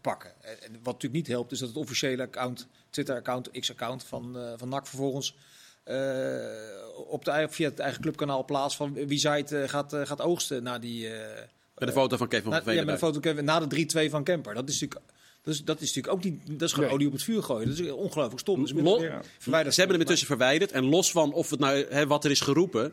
[0.00, 0.30] pakken.
[0.42, 4.68] En wat natuurlijk niet helpt, is dat het officiële account, Twitter-account, X-account van, eh van
[4.68, 5.36] NAC vervolgens
[5.84, 5.96] eh,
[7.08, 10.62] op de, eigen- via het eigen clubkanaal plaatst van wie zij het gaat, gaat oogsten
[10.62, 11.08] na die.
[11.76, 13.86] Eh, Met de foto van Kevin na, van Veen ja, met de foto na de
[14.06, 14.54] 3-2 van Kemper.
[14.54, 15.10] Dat is natuurlijk.
[15.42, 16.40] Dat is, dat is natuurlijk ook niet.
[16.58, 16.94] Dat is gewoon Nee.
[16.96, 17.68] olie op het vuur gooien.
[17.68, 18.60] Dat is ongelooflijk stom.
[18.60, 18.98] Dus Lo-.
[19.38, 20.72] Ze hebben hem intussen verwijderd.
[20.72, 22.92] En los van of het nou, hè, wat er is geroepen,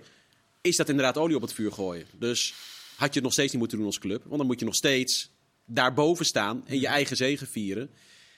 [0.61, 2.05] is dat inderdaad olie op het vuur gooien.
[2.19, 2.53] Dus
[2.95, 4.23] had je het nog steeds niet moeten doen als club.
[4.25, 5.31] Want dan moet je nog steeds
[5.65, 7.89] daarboven staan en je eigen zegen vieren.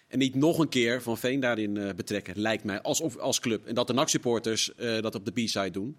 [0.08, 3.40] En niet nog een keer Van Veen daarin eh, betrekken, lijkt mij, als, of- als
[3.40, 3.66] club.
[3.66, 5.98] En dat de NAC-supporters eh, dat op de B-side doen.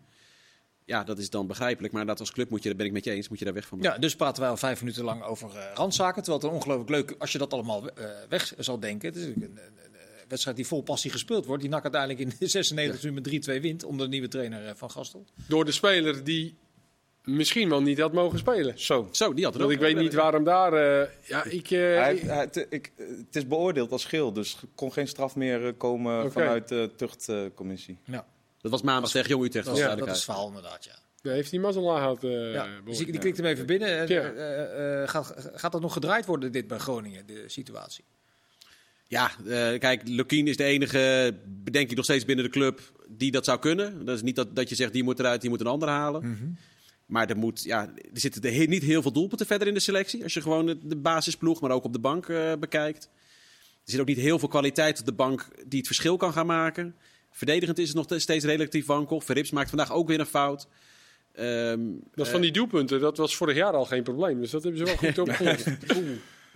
[0.87, 1.93] Ja, dat is dan begrijpelijk.
[1.93, 3.55] Maar dat als club moet je, daar ben ik met je eens, moet je daar
[3.55, 3.78] weg van.
[3.83, 6.23] Ja, dus praten wij al vijf minuten lang over eh randzaken.
[6.23, 9.09] Terwijl het een ongelooflijk leuk, als je dat allemaal eh, weg zal denken.
[9.09, 11.62] Het is een, een- een wedstrijd die vol passie gespeeld wordt.
[11.62, 13.85] Die NAC uiteindelijk in de 96 uur met 3-2 wint.
[13.85, 15.25] Onder de nieuwe trainer eh, Van Gastel.
[15.49, 16.55] Door de speler die
[17.25, 18.81] misschien wel niet had mogen spelen.
[18.81, 19.09] Zo.
[19.12, 19.81] Zo, die had het Want ook.
[19.88, 20.72] ik weet niet waarom daar...
[20.72, 21.70] eh, ja, ik...
[21.70, 25.09] eh, Hij, ik- hij- het, ik, het is beoordeeld als geel, dus er kon geen
[25.09, 27.99] straf meer komen vanuit de tuchtcommissie.
[28.05, 28.27] Ja,
[28.70, 29.66] Dat was maandag tegen Jong Utrecht.
[29.66, 30.94] dat, de dat is verhaal inderdaad, ja.
[31.22, 32.24] nee, heeft die mazzel gehad.
[32.24, 32.66] eh ja.
[32.85, 33.88] Dus ik, die klikt hem even binnen.
[34.00, 34.22] Eh, Ja.
[34.33, 38.05] eh, eh, gaat, gaat dat nog gedraaid worden, dit bij Groningen, de situatie?
[39.09, 43.31] Ja, eh, kijk, Lukien is de enige, bedenk ik nog steeds binnen de club, die
[43.31, 44.05] dat zou kunnen.
[44.05, 46.59] Dat is niet dat, dat je zegt, die moet eruit, die moet een ander halen.
[47.07, 49.81] Maar er, moet, ja, er zitten er he- niet heel veel doelpunten verder in de
[49.81, 50.22] selectie.
[50.22, 53.09] Als je gewoon de, de basisploeg, maar ook op de bank eh, bekijkt.
[53.85, 56.46] Er zit ook niet heel veel kwaliteit op de bank die het verschil kan gaan
[56.46, 56.94] maken.
[57.37, 59.20] Verdedigend is het nog steeds relatief wankel.
[59.20, 60.66] Verrips maakt vandaag ook weer een fout.
[61.35, 61.81] Ehm,
[62.14, 64.40] Dat van die doelpunten, dat was vorig jaar al geen probleem.
[64.40, 65.66] Dus dat hebben ze wel goed opgelost.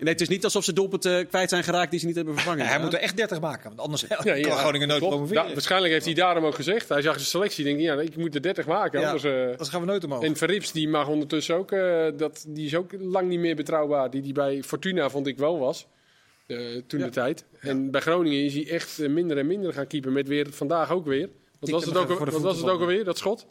[0.02, 2.66] Nee, het is niet alsof ze doelpunten kwijt zijn geraakt die ze niet hebben vervangen.
[2.66, 5.14] hij moet er echt 30 maken, want anders Ja, kan ja, Groningen nooit klopt.
[5.14, 5.46] promoveren.
[5.46, 6.88] Da- waarschijnlijk heeft hij daarom ook gezegd.
[6.88, 9.00] Hij zag zijn selectie en denk ja, ik moet er 30 maken.
[9.00, 10.22] Ja, Anders, eh, dat gaan we nooit omhoog.
[10.22, 14.10] En Verrips die mag ondertussen ook, eh, dat, die is ook lang niet meer betrouwbaar.
[14.10, 15.86] Die die bij Fortuna vond ik wel was,
[16.50, 17.44] eh, toen de tijd.
[17.60, 20.12] En bij Groningen is hij echt eh, minder en minder gaan keepen.
[20.12, 21.28] Met weer vandaag ook weer.
[21.60, 23.46] Wat was het ook, wat was het ook alweer, dat schot?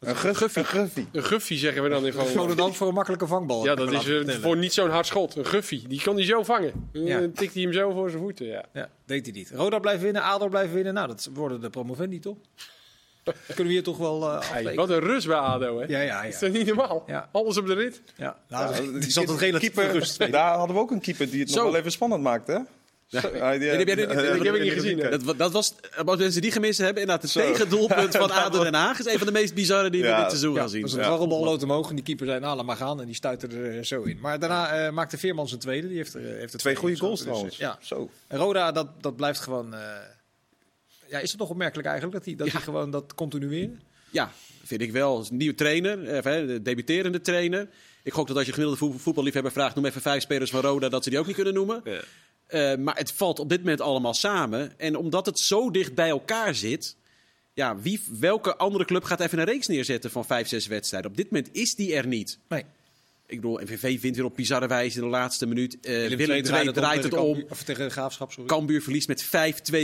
[0.00, 0.62] Een guffie.
[0.62, 1.08] Een guffie.
[1.12, 2.74] Een guffie zeggen we dan in gewoon.
[2.74, 3.64] Voor een makkelijke vangbal.
[3.64, 5.36] Ja, dat is eh, voor niet zo'n hard schot.
[5.36, 5.88] Een guffie.
[5.88, 6.88] Die kan hij zo vangen.
[6.92, 7.20] Ja.
[7.20, 8.46] Dan tikt hij hem zo voor zijn voeten.
[8.46, 8.64] Ja.
[8.72, 9.50] Ja, deed hij niet.
[9.50, 10.94] Roda blijft winnen, ADO blijft winnen.
[10.94, 12.36] Nou, dat worden de promovendi toch?
[13.46, 15.84] Kunnen we hier toch wel uh, Hey, wat een rust bij ADO, hè?
[15.88, 16.46] Ja, ja, Dat is ja.
[16.46, 17.04] toch niet normaal?
[17.06, 17.28] Ja.
[17.32, 18.00] Alles op de rit.
[18.16, 18.36] ja.
[18.48, 20.32] Nou, Ja, het is altijd relatief keeper, rust.
[20.32, 21.62] Daar hadden we ook een keeper die het Zo.
[21.62, 22.52] nog wel even spannend maakte.
[22.52, 22.58] hè?
[23.08, 23.20] Ja.
[23.20, 24.98] Die- die heb die- die- ja, die ik niet die- gezien.
[25.24, 25.74] Dat, dat was,
[26.06, 27.40] als mensen die gemist hebben, inderdaad het Zo.
[27.40, 30.20] tegendoelpunt van ADO Den Haag is een van de meest bizarre die we Ja.
[30.20, 30.80] dit seizoen Ja, gaan zien.
[30.80, 31.10] dat was een Ja.
[31.16, 33.00] dwarrelbal lood omhoog en die keeper zei, nou, laat maar gaan.
[33.00, 34.18] En die stuitte er eh, zo in.
[34.20, 35.88] Maar daarna eh, maakte Veerman zijn tweede.
[35.88, 37.54] Die heeft er, eh, heeft er Twee goede goals Dus, trouwens.
[37.54, 37.78] eh, ja.
[37.80, 38.10] Zo.
[38.26, 39.74] En Roda, dat, dat blijft gewoon...
[39.74, 39.80] eh,
[41.08, 43.80] ja, is het toch opmerkelijk eigenlijk dat hij dat hij gewoon dat continueren?
[44.10, 44.32] Ja,
[44.64, 45.26] vind ik wel.
[45.30, 47.68] Nieuwe trainer, eh, hè, de debuterende trainer.
[48.02, 50.88] Ik gok dat als je gemiddelde voet- voetballiefhebber vraagt, noem even vijf spelers van Roda,
[50.88, 51.82] dat ze die ook niet kunnen noemen.
[52.46, 54.78] Eh, maar het valt op dit moment allemaal samen.
[54.78, 56.96] En omdat het zo dicht bij elkaar zit,
[57.52, 61.10] ja, wie, welke andere club gaat even een reeks neerzetten van vijf, zes wedstrijden?
[61.10, 62.38] Op dit moment is die er niet.
[62.48, 62.64] Nee.
[63.28, 65.80] Ik bedoel, MVV wint weer op bizarre wijze in de laatste minuut.
[65.80, 67.44] Eh Willem, draait het om.
[67.48, 68.48] Of tegen de Graafschap, sorry.
[68.48, 69.28] Cambuur verliest met 5-2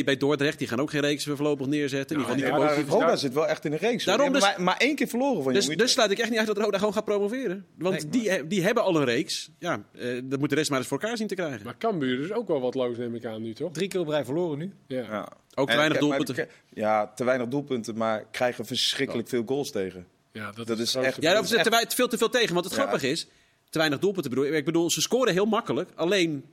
[0.04, 0.58] bij Dordrecht.
[0.58, 2.16] Die gaan ook geen reeks voorlopig neerzetten.
[2.16, 4.04] Die gaan niet Ja, Roda zit wel echt in de reeks.
[4.04, 6.46] Daarom dus- maar, maar één keer verloren van Dus, dus sluit ik echt niet uit
[6.46, 7.66] dat Roda gewoon gaat promoveren.
[7.78, 9.50] Want Nee, die, die hebben al een reeks.
[9.58, 11.60] Ja, eh, dat moet de rest maar eens voor elkaar zien te krijgen.
[11.64, 13.72] Maar Cambuur is ook wel wat loos, neem ik aan nu, toch?
[13.72, 14.72] Drie keer op rij verloren nu.
[14.86, 15.00] Ja.
[15.00, 15.28] Ja.
[15.54, 16.48] Ook te En- weinig maar- doelpunten.
[16.74, 20.06] Ja, te weinig doelpunten, maar krijgen verschrikkelijk veel goals tegen.
[20.32, 22.52] Ja, dat, Dat is echt- Ja, dat is te, veel te veel tegen.
[22.54, 22.80] Want het Ja.
[22.80, 23.26] grappige is,
[23.70, 24.52] te weinig doelpunten bedoel ik.
[24.54, 25.90] Ik bedoel, ze scoren heel makkelijk.
[25.94, 26.44] Alleen,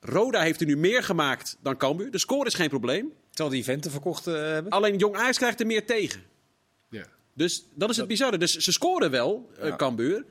[0.00, 2.10] Roda heeft er nu meer gemaakt dan Cambuur.
[2.10, 3.12] De score is geen probleem.
[3.30, 4.72] Terwijl die venten verkocht eh, hebben.
[4.72, 6.22] Alleen Jong Ajax krijgt er meer tegen.
[6.90, 7.04] Ja.
[7.34, 8.38] Dus dat is het bizarre.
[8.38, 9.76] Dus ze scoren wel, eh Ja.
[9.76, 10.24] Cambuur.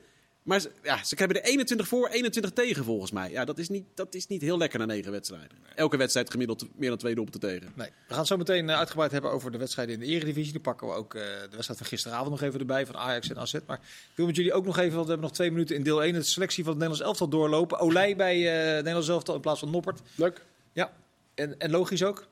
[0.46, 3.30] Maar ze, ja, ze hebben er 21 voor, 21 tegen volgens mij.
[3.30, 5.50] Ja, dat is niet, dat is niet heel lekker na negen wedstrijden.
[5.74, 7.72] Elke wedstrijd gemiddeld meer dan twee doelpunten tegen.
[7.74, 7.88] Nee.
[7.88, 10.52] We gaan het zo meteen eh, uitgebreid hebben over de wedstrijden in de Eredivisie.
[10.52, 13.38] Dan pakken we ook eh, de wedstrijd van gisteravond nog even erbij van Ajax en
[13.38, 13.54] AZ.
[13.66, 13.76] Maar
[14.10, 16.02] ik wil met jullie ook nog even, want we hebben nog twee minuten in deel
[16.02, 17.78] 1, de selectie van het Nederlands elftal doorlopen.
[17.78, 20.00] Olij bij eh, het Nederlands elftal in plaats van Noppert.
[20.14, 20.44] Leuk.
[20.72, 20.92] Ja,
[21.34, 22.26] en, en logisch ook.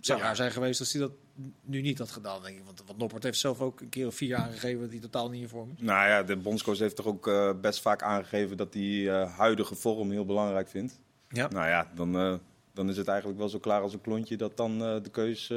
[0.00, 1.12] Het zou raar zijn geweest als hij dat
[1.60, 2.64] nu niet had gedaan, denk ik.
[2.64, 5.42] Want, want Noppert heeft zelf ook een keer of vier aangegeven dat hij totaal niet
[5.42, 5.82] in vorm is.
[5.82, 9.74] Nou ja, de bondscoach heeft toch ook eh, best vaak aangegeven dat hij eh, huidige
[9.74, 11.00] vorm heel belangrijk vindt.
[11.28, 11.48] Ja.
[11.48, 12.34] Nou ja, dan, eh,
[12.72, 15.52] dan is het eigenlijk wel zo klaar als een klontje dat dan eh, de keus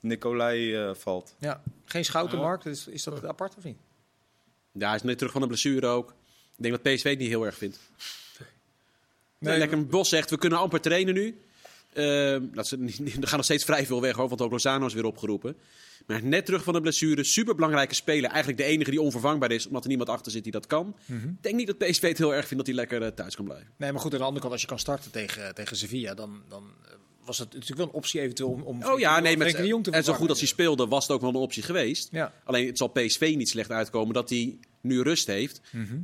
[0.00, 1.34] Nicolai eh, valt.
[1.38, 1.62] ja.
[1.84, 3.76] Geen schoutenmarkt, is, is dat apart of niet?
[4.72, 6.10] Ja, hij is net terug van een blessure ook.
[6.56, 7.78] Ik denk dat PSV het niet heel erg vindt.
[9.38, 11.40] Nee, lekker een Bos zegt, we kunnen amper trainen nu.
[11.92, 12.76] Ehm, dat ze,
[13.20, 15.56] er gaan nog steeds vrij veel weg, hoor, want ook Lozano is weer opgeroepen.
[16.06, 18.30] Maar net terug van de blessure, superbelangrijke speler.
[18.30, 20.96] Eigenlijk de enige die onvervangbaar is, omdat er niemand achter zit die dat kan.
[21.06, 23.44] Ik denk niet dat PSV het heel erg vindt dat hij lekker eh, thuis kan
[23.44, 23.68] blijven.
[23.76, 26.42] Nee, maar goed, aan de andere kant, als je kan starten tegen, tegen Sevilla, dan,
[26.48, 26.90] dan eh,
[27.24, 29.68] was het natuurlijk wel een optie eventueel om, om Oh ja, nee, met, Frenkie de
[29.68, 32.08] Jong te en zo goed als hij speelde, was het ook wel een optie geweest.
[32.10, 32.32] Ja.
[32.44, 35.60] Alleen het zal PSV niet slecht uitkomen dat hij nu rust heeft.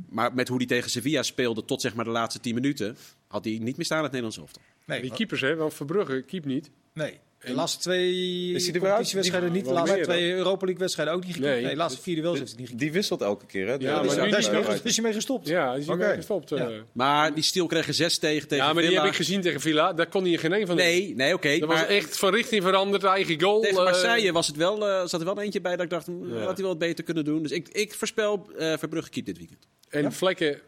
[0.09, 2.97] Maar met hoe hij tegen Sevilla speelde tot zeg maar de laatste 10 minuten,
[3.27, 4.61] had hij niet meer staan in het Nederlands elftal.
[4.87, 5.55] Nee, Die keepers, hè?
[5.55, 6.69] Want Verbrugge keept niet.
[6.93, 7.19] nee.
[7.37, 9.11] De laatste twee Is hij er weer uit?
[9.11, 9.59] wedstrijden niet.
[9.63, 11.51] De Wel laatste meer, twee Europa League wedstrijden ook niet gekiept.
[11.51, 11.71] Nee, Nee.
[11.71, 12.81] de laatste vierde wel heeft hij niet gekiept.
[12.83, 13.71] Die wisselt elke keer, hè?
[13.71, 14.15] Ja, Daar is,
[14.49, 14.63] meer.
[14.63, 15.47] mee, is hij mee gestopt.
[15.47, 16.51] Ja, is mee gestopt.
[16.51, 16.67] eh.
[16.91, 19.59] Maar die Stiel kreeg er 6 tegen tegen Ja, maar die heb ik gezien tegen
[19.61, 19.93] Villa.
[19.93, 20.81] Daar kon hij in geen een van de...
[20.81, 21.57] Nee, nee, oké.
[21.59, 23.61] Dat maar was echt van richting veranderd, eigen goal.
[23.61, 26.05] tegen eh, Marseille was het wel, eh, zat er wel eentje bij dat ik dacht,
[26.07, 26.13] Ja.
[26.37, 27.41] had hij wel wat beter kunnen doen.
[27.41, 29.67] Dus ik, ik voorspel eh Verbrugge keept dit weekend.
[29.89, 30.59] En vlekken.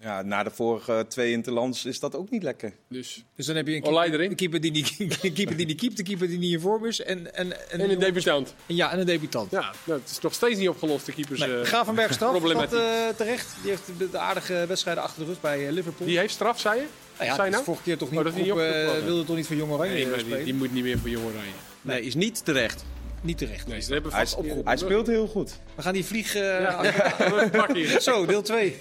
[0.00, 2.72] Ja, na de vorige twee interlands is dat ook niet lekker.
[2.88, 3.24] Dus.
[3.36, 4.30] Dus dan heb je een keeper, erin.
[4.30, 6.86] een keeper die niet een keeper die niet keept, een keeper die niet in vorm
[6.86, 8.54] is en, en, En een debutant.
[8.66, 9.50] ja, en een debutant.
[9.50, 11.40] Ja, nou, het is nog steeds niet opgelost, de keepers.
[11.40, 12.78] Nee, eh, Gravenberg straf, dat problematiek.
[12.78, 13.54] eh, terecht?
[13.62, 16.06] Die heeft de, de aardige wedstrijden achter de rug bij eh, Liverpool.
[16.06, 16.86] Die heeft straf, zei je?
[17.16, 17.64] nou ja, zei nou?
[17.64, 19.04] vorige keer toch niet, Oh, niet groep, eh, opgevallen.
[19.04, 21.52] wilde toch niet voor Jong Oranje Nee, maar die, moet niet meer voor jongen rijden.
[21.82, 22.84] Nee, is niet terecht.
[23.20, 23.66] Niet terecht.
[23.66, 24.66] Nee, ze hebben Hij, opgeroepen.
[24.66, 25.58] hij speelt heel goed.
[25.74, 26.34] We gaan die vlieg...
[26.34, 26.92] eh, Ja,
[27.52, 28.00] pak hier.
[28.00, 28.76] Zo, deel 2.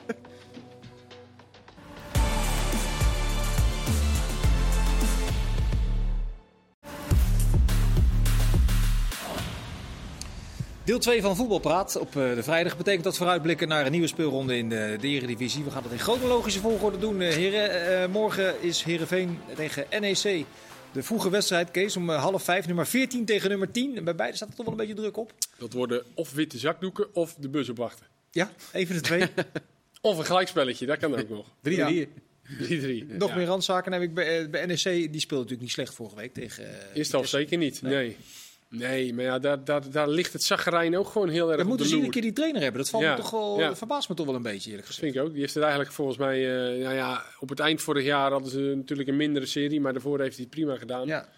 [10.95, 14.57] Deel 2 van Voetbalpraat op eh, de vrijdag betekent dat vooruitblikken naar een nieuwe speelronde
[14.57, 15.65] in de, de Eredivisie.
[15.65, 17.21] We gaan dat in chronologische volgorde doen.
[17.21, 20.45] eh, heren, Eh, morgen is Heerenveen tegen NEC.
[20.93, 22.67] De vroege wedstrijd, Kees, om half vijf.
[22.67, 23.97] Nummer 14 tegen nummer 10.
[23.97, 25.33] En bij beide staat er toch wel een beetje druk op.
[25.59, 28.07] Dat worden of witte zakdoeken of de bus opwachten.
[28.31, 29.27] Ja, even de twee.
[30.01, 31.47] Of een gelijkspelletje, dat kan ook nog.
[31.69, 31.71] 3-3.
[31.71, 31.91] Ja.
[31.93, 33.07] 3-3.
[33.09, 33.37] Nog Ja.
[33.37, 34.83] meer randzaken heb ik bij, bij NEC.
[34.83, 36.65] Die speelde natuurlijk niet slecht vorige week tegen...
[36.95, 37.83] Is dat zeker niet?
[37.83, 37.93] Nee.
[37.95, 38.17] Nee,
[39.15, 41.87] maar ja, daar, daar, daar ligt het zaggerijn ook gewoon heel erg We op moeten
[41.87, 42.81] zien een keer die trainer hebben.
[42.81, 43.77] Dat valt Ja, me toch wel, ja.
[43.77, 45.13] verbaast me toch wel een beetje, eerlijk Dat gezegd.
[45.13, 45.33] vind ik ook.
[45.33, 46.67] Die heeft het eigenlijk volgens mij...
[46.77, 49.81] eh, nou ja, op het eind vorig jaar hadden ze natuurlijk een mindere serie.
[49.81, 51.07] Maar daarvoor heeft hij het prima gedaan.
[51.07, 51.29] Ja.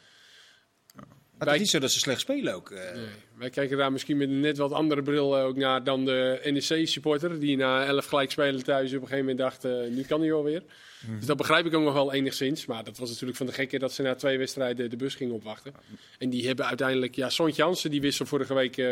[1.39, 2.71] Maar het is niet zo dat ze slecht spelen ook.
[2.71, 2.95] eh.
[2.95, 3.05] Nee,
[3.39, 6.41] wij kijken daar misschien met een net wat andere bril eh, ook naar dan de
[6.45, 7.41] NEC-supporter.
[7.41, 10.63] Die na elf gelijkspelen thuis op een gegeven moment dacht, nu kan hij alweer.
[11.07, 11.17] Mhm.
[11.17, 12.67] Dus dat begrijp ik ook nog wel enigszins.
[12.67, 15.35] Maar dat was natuurlijk van de gekke dat ze na twee wedstrijden de bus gingen
[15.35, 15.73] opwachten.
[16.19, 18.87] En die hebben uiteindelijk, ja, Sontje Jansen die wissel vorige week, eh,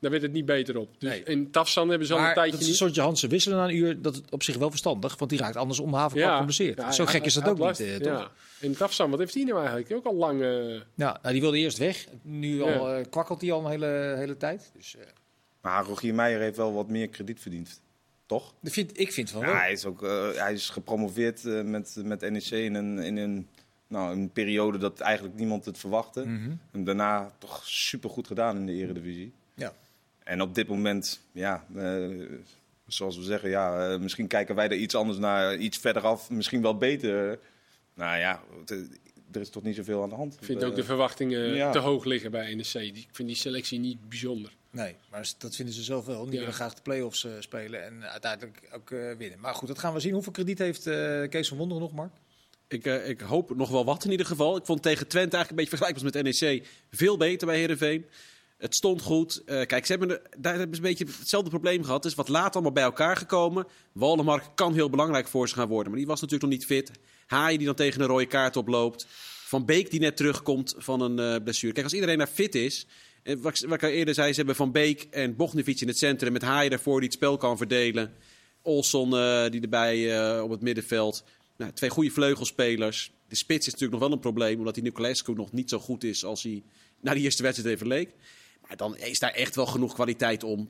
[0.00, 0.88] daar werd het niet beter op.
[0.98, 1.22] Dus Nee.
[1.22, 2.96] in Tafsan hebben ze al een tijdje dat niet.
[2.96, 5.16] Hansen wisselen na een uur, dat is op zich wel verstandig.
[5.18, 6.78] Want die raakt anders om de havenklap geblesseerd.
[6.78, 8.18] Ja, Zo gek is dat ook niet, eh, toch?
[8.18, 8.30] Ja.
[8.60, 9.92] En Tafsan, wat heeft hij nou eigenlijk?
[9.92, 10.42] Ook al lang...
[10.42, 12.06] eh, Ja, nou, die wilde eerst weg.
[12.22, 12.72] Nu Ja.
[12.76, 14.70] al, eh, kwakkelt hij al een hele, hele tijd.
[14.76, 15.02] Dus, eh,
[15.60, 17.80] Maar Rogier Meijer heeft wel wat meer krediet verdiend.
[18.26, 18.54] Toch?
[18.60, 19.56] dat vind, ik vind van Ja, wel.
[19.56, 23.48] hij is ook eh, hij is gepromoveerd eh, met, met NEC in een, in een,
[23.86, 26.24] nou, een periode dat eigenlijk niemand het verwachtte.
[26.26, 26.50] Mhm.
[26.72, 29.32] En daarna toch super goed gedaan in de Eredivisie.
[29.54, 29.72] Ja.
[30.24, 32.08] En op dit moment, ja, eh,
[32.86, 36.76] zoals we zeggen, ja, misschien kijken wij er iets anders naar, iets verderaf, misschien wel
[36.76, 37.38] beter.
[37.94, 38.88] Nou ja, het-
[39.32, 40.34] er is toch niet zoveel aan de hand.
[40.34, 41.70] Ik vind ook de verwachtingen ja.
[41.70, 42.74] te hoog liggen bij NEC.
[42.74, 44.52] Ik vind die selectie niet bijzonder.
[44.74, 46.24] Nee, maar dat vinden ze zelf wel.
[46.24, 46.38] Die Ja.
[46.38, 49.40] willen graag de play-offs eh, spelen en uiteindelijk ook eh, winnen.
[49.40, 50.12] Maar goed, dat gaan we zien.
[50.12, 52.12] Hoeveel krediet heeft eh, Kees van Wonderen nog, Mark?
[52.68, 54.56] Ik, eh, ik hoop nog wel wat in ieder geval.
[54.56, 58.06] Ik vond tegen Twente eigenlijk een beetje vergelijkbaar met NEC veel beter bij Herenveen.
[58.58, 59.42] Het stond goed.
[59.44, 62.02] Eh, kijk, ze hebben, daar hebben ze een beetje hetzelfde probleem gehad.
[62.02, 63.66] Het is wat laat allemaal bij elkaar gekomen.
[63.92, 65.88] Waldemark kan heel belangrijk voor ze gaan worden.
[65.88, 66.90] Maar die was natuurlijk nog niet fit.
[67.26, 69.06] Haaien die dan tegen een rode kaart oploopt.
[69.44, 71.72] Van Beek die net terugkomt van een eh, blessure.
[71.72, 72.86] Kijk, als iedereen daar fit is.
[73.24, 76.32] En wat, ik- al eerder zei, ze hebben Van Beek en Bognevic in het centrum.
[76.32, 78.12] Met Haaien daarvoor die het spel kan verdelen.
[78.62, 81.24] Olson eh, die erbij eh, op het middenveld.
[81.56, 83.12] Nou, twee goede vleugelspelers.
[83.28, 84.58] De spits is natuurlijk nog wel een probleem.
[84.58, 86.62] Omdat die Nicolescu nog niet zo goed is als hij
[87.00, 88.10] na die eerste wedstrijd even leek.
[88.68, 90.68] Maar dan is daar echt wel genoeg kwaliteit om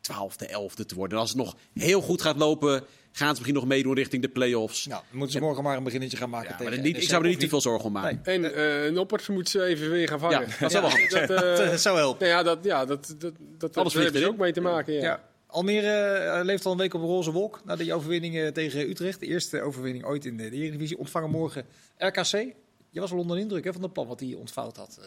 [0.00, 1.16] 12e, 11e te worden.
[1.16, 4.28] En als het nog heel goed gaat lopen, gaan ze misschien nog meedoen richting de
[4.28, 4.86] play-offs.
[4.86, 7.22] Nou, moeten ze morgen maar een beginnetje gaan maken Ja, tegen maar niet, ik zou
[7.22, 8.20] er niet te veel zorgen om maken.
[8.24, 8.50] Nee.
[8.50, 8.54] En
[8.86, 10.40] eh Noppert moet ze even weer gaan vangen.
[10.40, 12.26] Ja, dat zou wel handig dat, eh, Dat zou helpen.
[12.28, 14.28] nou ja, dat, ja, dat, dat, dat, dat Alles ze erin.
[14.28, 14.92] ook mee te maken.
[14.94, 15.00] Ja.
[15.00, 15.30] Ja.
[15.46, 19.20] Almere eh, leeft al een week op een roze wolk na die overwinning tegen Utrecht.
[19.20, 20.98] De eerste overwinning ooit in de, de Eredivisie.
[20.98, 21.64] Ontvangen morgen
[21.98, 22.54] RKC.
[22.90, 25.06] Je was wel onder de indruk hè, van het plan wat hij ontvouwd had, eh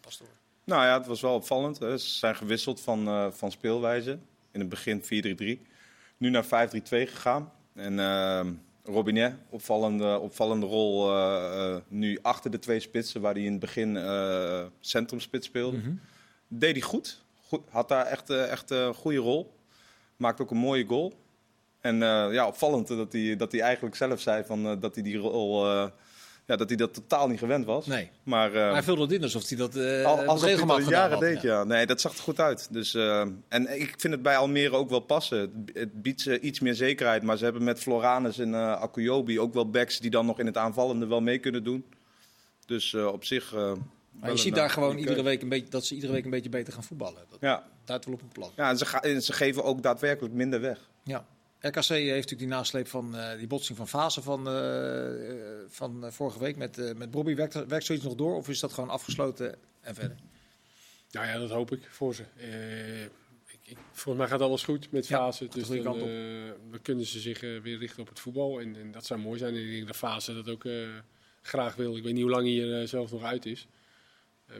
[0.00, 0.28] Pastoor.
[0.64, 1.78] Nou ja, het was wel opvallend.
[1.78, 1.98] Hè.
[1.98, 4.18] Ze zijn gewisseld van, eh, van speelwijze.
[4.52, 5.66] In het begin 4-3-3.
[6.16, 6.48] Nu naar 5-3-2
[6.88, 7.52] gegaan.
[7.74, 8.46] En eh,
[8.84, 13.60] Robinet, opvallende, opvallende rol eh, eh, nu achter de twee spitsen, waar hij in het
[13.60, 13.98] begin
[14.80, 15.78] centrumspits speelde.
[16.48, 17.24] Deed hij goed.
[17.42, 17.62] goed.
[17.70, 19.54] Had daar echt, echt een goede rol.
[20.16, 21.12] Maakte ook een mooie goal.
[21.80, 21.98] En
[22.32, 25.66] ja, opvallend dat hij, dat hij eigenlijk zelf zei van, dat hij die rol...
[26.46, 27.86] ja, dat hij dat totaal niet gewend was.
[27.86, 28.10] Nee.
[28.22, 30.88] Maar, eh, Maar hij vulde het in alsof hij dat eh al, alsof hij dat
[30.88, 31.64] jaren had, deed, ja.
[31.64, 32.68] Nee, dat zag er goed uit.
[32.72, 35.38] Dus, eh, en ik vind het bij Almere ook wel passen.
[35.38, 37.22] Het, het biedt ze iets meer zekerheid.
[37.22, 40.46] Maar ze hebben met Floranus en eh Akuyobi ook wel backs die dan nog in
[40.46, 41.84] het aanvallende wel mee kunnen doen.
[42.66, 43.52] Dus eh, op zich...
[43.52, 46.30] Maar je ziet een, daar gewoon iedere week een beetje, dat ze iedere week een
[46.30, 47.22] beetje beter gaan voetballen.
[47.30, 48.50] Dat Ja, duidt wel op een plan.
[48.56, 50.78] ja en, ze en ze geven ook daadwerkelijk minder weg.
[51.04, 51.26] Ja.
[51.66, 55.10] RKC heeft natuurlijk die nasleep van eh, die botsing van fase van, eh,
[55.68, 57.34] van eh, vorige week met, eh met Bobby.
[57.34, 60.16] Werkt, er- werkt zoiets nog door of is dat gewoon afgesloten en verder?
[61.10, 62.22] Nou ja, dat hoop ik voor ze.
[63.46, 65.48] Ik, ik, volgens mij gaat alles goed met Fase.
[65.48, 65.98] dus dan,
[66.82, 68.60] kunnen ze zich weer richten op het voetbal.
[68.60, 69.54] En, en dat zou mooi zijn.
[69.54, 70.64] En ik denk dat Fase dat ook
[71.42, 71.96] graag wil.
[71.96, 73.66] Ik weet niet hoe lang hij er zelf nog uit is.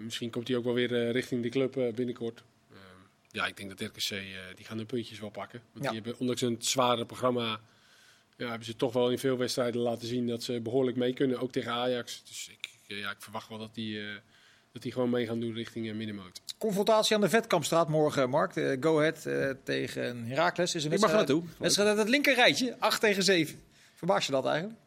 [0.01, 2.43] Misschien komt hij ook wel weer richting de club binnenkort.
[3.37, 4.21] Ja, ik denk dat RKC, eh,
[4.55, 5.61] die gaan hun puntjes wel pakken.
[5.73, 5.91] Want Ja.
[5.91, 7.61] die hebben, ondanks een zware programma,
[8.37, 11.39] ja, hebben ze toch wel in veel wedstrijden laten zien dat ze behoorlijk mee kunnen.
[11.41, 12.23] Ook tegen Ajax.
[12.29, 14.15] Dus ik, eh, ja, ik verwacht wel dat die, eh,
[14.73, 16.41] dat die gewoon mee gaan doen richting uh, middenmoot.
[16.59, 18.57] Confrontatie aan de Vetkampstraat morgen, Mark.
[18.57, 21.41] Eh, Go Ahead eh, tegen Heracles is een Ik mag er wedstrijd.
[21.43, 21.61] naartoe.
[21.63, 23.61] Wedstrijd uit het linker rijtje, 8 tegen 7.
[23.95, 24.79] Verbaas je dat eigenlijk?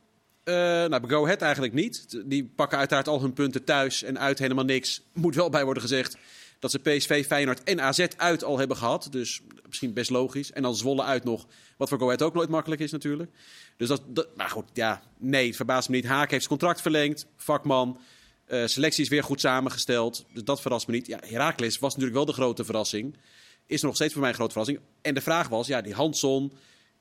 [0.44, 2.22] Eh, nou, bij Go Ahead eigenlijk niet.
[2.26, 5.02] Die pakken uiteraard al hun punten thuis en uit helemaal niks.
[5.14, 6.18] Moet wel bij worden gezegd
[6.60, 9.08] dat ze PSV, Feyenoord en AZ uit al hebben gehad.
[9.12, 10.52] Dus misschien best logisch.
[10.52, 11.48] En dan Zwolle uit nog.
[11.78, 13.32] Wat voor Go Ahead ook nooit makkelijk is natuurlijk.
[13.78, 16.06] Dus dat, dat maar goed, ja, nee, het verbaast me niet.
[16.06, 17.26] Haak heeft zijn contract verlengd.
[17.36, 18.00] Vakman.
[18.45, 20.26] Eh, selectie is weer goed samengesteld.
[20.34, 21.08] Dus dat verrast me niet.
[21.08, 23.17] Ja, Heracles was natuurlijk wel de grote verrassing.
[23.65, 24.80] Is nog steeds voor mij een grote verrassing.
[25.02, 26.52] En de vraag was, ja, die Hansson...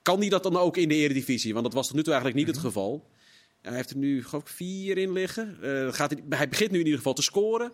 [0.03, 1.53] Kan die dat dan ook in de eredivisie?
[1.53, 3.09] Want dat was tot nu toe eigenlijk niet het geval.
[3.61, 5.59] En hij heeft er nu geloof ik vier in liggen.
[5.63, 7.73] Eh, gaat hij, hij begint nu in ieder geval te scoren.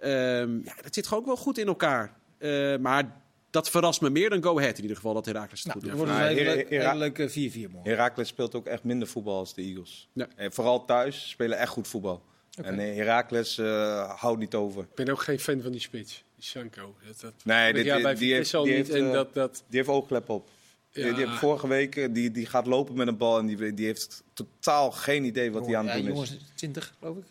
[0.00, 2.14] Ehm, ja, dat zit gewoon ook wel goed in elkaar.
[2.38, 5.68] Eh, maar dat verrast me meer dan Go Ahead in ieder geval, dat Heracles het
[5.74, 5.98] Nou, goed doet.
[5.98, 7.90] wordt Hera- hele leuke 4-4 morgen.
[7.90, 10.08] Heracles speelt ook echt minder voetbal als de Eagles.
[10.12, 10.28] Ja.
[10.36, 12.22] En vooral thuis spelen echt goed voetbal.
[12.62, 14.82] En eh, Heracles eh, houdt niet over.
[14.82, 16.94] Ik ben ook geen fan van die spits, Sanko.
[17.06, 18.70] Dat, dat, Nee, dit, dit- ja, bij die heeft- die niet.
[18.70, 20.48] heeft, en eh, dat, dat, Die heeft oogklep op.
[20.96, 21.14] Die, Ja.
[21.14, 23.86] die heeft vorige week, eh, die, die gaat lopen met een bal en die, die
[23.86, 26.28] heeft totaal geen idee wat hij aan het ja, doen is.
[26.28, 27.24] jongens, 20 geloof ik.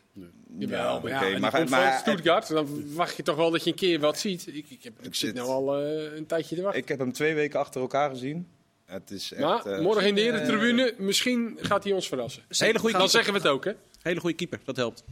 [0.57, 2.47] Jawel, oké, maar, ja, maar- maar- Stuttgart.
[2.47, 4.47] Dan verwacht je toch wel dat je een keer wat ziet.
[4.47, 6.81] Ik, ik, heb, ik zit nou al eh, een tijdje te wachten.
[6.81, 8.47] Ik heb hem twee weken achter elkaar gezien.
[8.85, 9.41] Het is echt...
[9.43, 12.43] maar eh, morgen in de Eretribune, misschien gaat hij ons verrassen.
[12.49, 13.71] Hele goede Dan zeggen we het ook, hè?
[14.05, 15.03] Hele goede keeper, dat helpt.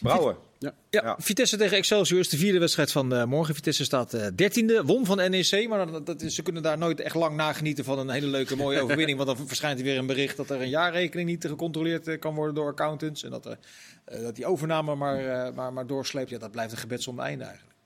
[0.00, 0.36] Brouwer.
[0.58, 1.16] Ja, Ja.
[1.18, 3.54] Vitesse tegen Excelsior is de vierde wedstrijd van eh, morgen.
[3.54, 5.68] Vitesse staat eh, dertiende, won van NEC.
[5.68, 8.56] Maar dat, dat is, ze kunnen daar nooit echt lang nagenieten van een hele leuke
[8.56, 9.18] mooie overwinning.
[9.18, 12.34] Want dan verschijnt er weer een bericht dat er een jaarrekening niet gecontroleerd eh, kan
[12.34, 13.22] worden door accountants.
[13.24, 13.56] En dat,
[14.04, 16.30] dat die overname maar, eh, maar, maar doorsleept.
[16.30, 17.76] Ja, dat blijft een gebed zonder einde eigenlijk.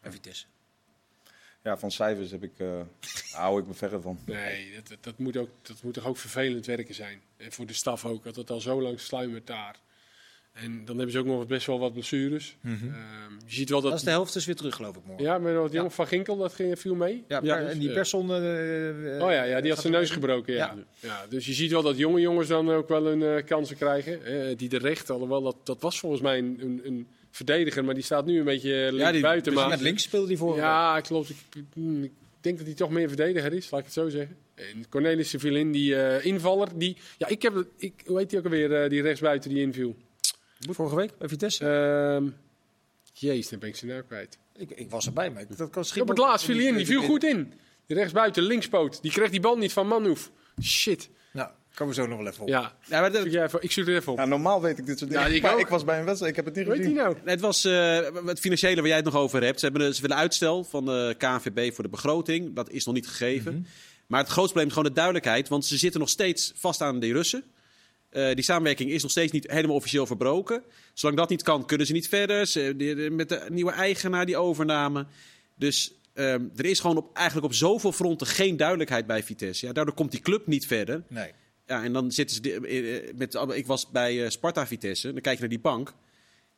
[0.00, 0.46] En Vitesse.
[1.62, 2.80] Ja, van cijfers heb ik, eh
[3.32, 4.18] hou ik me verre van.
[4.26, 7.20] Nee, dat, dat, dat moet ook, dat moet toch ook vervelend werken zijn.
[7.36, 9.76] En voor de staf ook, dat het al zo lang sluimert daar.
[10.52, 12.56] En dan hebben ze ook nog best wel wat blessures.
[12.64, 12.74] Ehm,
[13.46, 13.98] je ziet wel Dat dat...
[13.98, 15.24] is de helft is weer terug geloof ik morgen.
[15.24, 17.24] Ja, met wat jongen van Ginkel, dat ging, viel mee.
[17.28, 18.30] Ja, dus, en die eh, persoon...
[18.30, 20.54] eh, eh, Oh ja, ja die had zijn neus gebroken.
[20.54, 20.74] Ja.
[21.00, 21.08] Ja.
[21.08, 21.26] Ja.
[21.28, 24.24] dus je ziet wel dat jonge jongens dan ook wel hun eh, kansen krijgen.
[24.24, 27.94] Eh, die de recht, alhoewel dat, dat was volgens mij een, een, een verdediger, maar
[27.94, 29.52] die staat nu een beetje links die- buiten.
[29.52, 30.56] Dus Maar, met links speelde die voor.
[30.56, 31.30] ja, klopt.
[31.30, 31.36] Ik,
[32.02, 34.36] ik denk dat hij toch meer verdediger is, laat ik het zo zeggen.
[34.54, 36.68] En Cornelis viel in, die eh, invaller.
[36.74, 39.96] Die, ja, ik heb, ik, hoe heet die ook alweer, eh, die rechtsbuiten die inviel?
[40.70, 41.64] Vorige week bij Vitesse.
[41.66, 42.28] Ehm
[43.12, 44.38] jeez, dan ben ik zijn naam kwijt.
[44.56, 46.86] ik, ik was erbij, maar ik- dat kan Op het laatst viel hij in, die
[46.86, 47.52] viel goed in.
[47.86, 49.02] Die rechtsbuiten, linkspoot.
[49.02, 50.30] Die kreeg die bal niet van Manhoef.
[50.62, 51.08] Shit.
[51.32, 52.48] Nou, komen we zo nog wel even op.
[52.48, 54.18] Ja, Ja, maar dat- even, ik zoek er even op.
[54.18, 55.28] Ja, normaal weet ik dit soort dingen.
[55.28, 56.94] Ja, ik maar ik was bij een wedstrijd, ik heb het niet heet gezien.
[56.94, 57.16] nou?
[57.24, 59.58] Het was eh, het financiële waar jij het nog over hebt.
[59.60, 62.54] Ze, hebben, ze willen uitstel van de KNVB voor de begroting.
[62.54, 63.66] Dat is nog niet gegeven.
[64.06, 65.48] Maar het grootste probleem is gewoon de duidelijkheid.
[65.48, 67.44] Want ze zitten nog steeds vast aan de Russen.
[68.10, 70.62] Eh, die samenwerking is nog steeds niet helemaal officieel verbroken.
[70.94, 72.46] Zolang dat niet kan, kunnen ze niet verder.
[72.46, 75.06] Ze, de- de- met de nieuwe eigenaar, die overname.
[75.56, 79.66] Dus ehm, er is gewoon op, eigenlijk op zoveel fronten geen duidelijkheid bij Vitesse.
[79.66, 81.02] Ja, daardoor komt die club niet verder.
[81.08, 81.32] Nee.
[81.72, 82.42] Ja, en dan zitten ze.
[82.42, 85.12] de- eh, Met, ik was bij eh, Sparta Vitesse.
[85.12, 85.92] Dan kijk je naar die bank.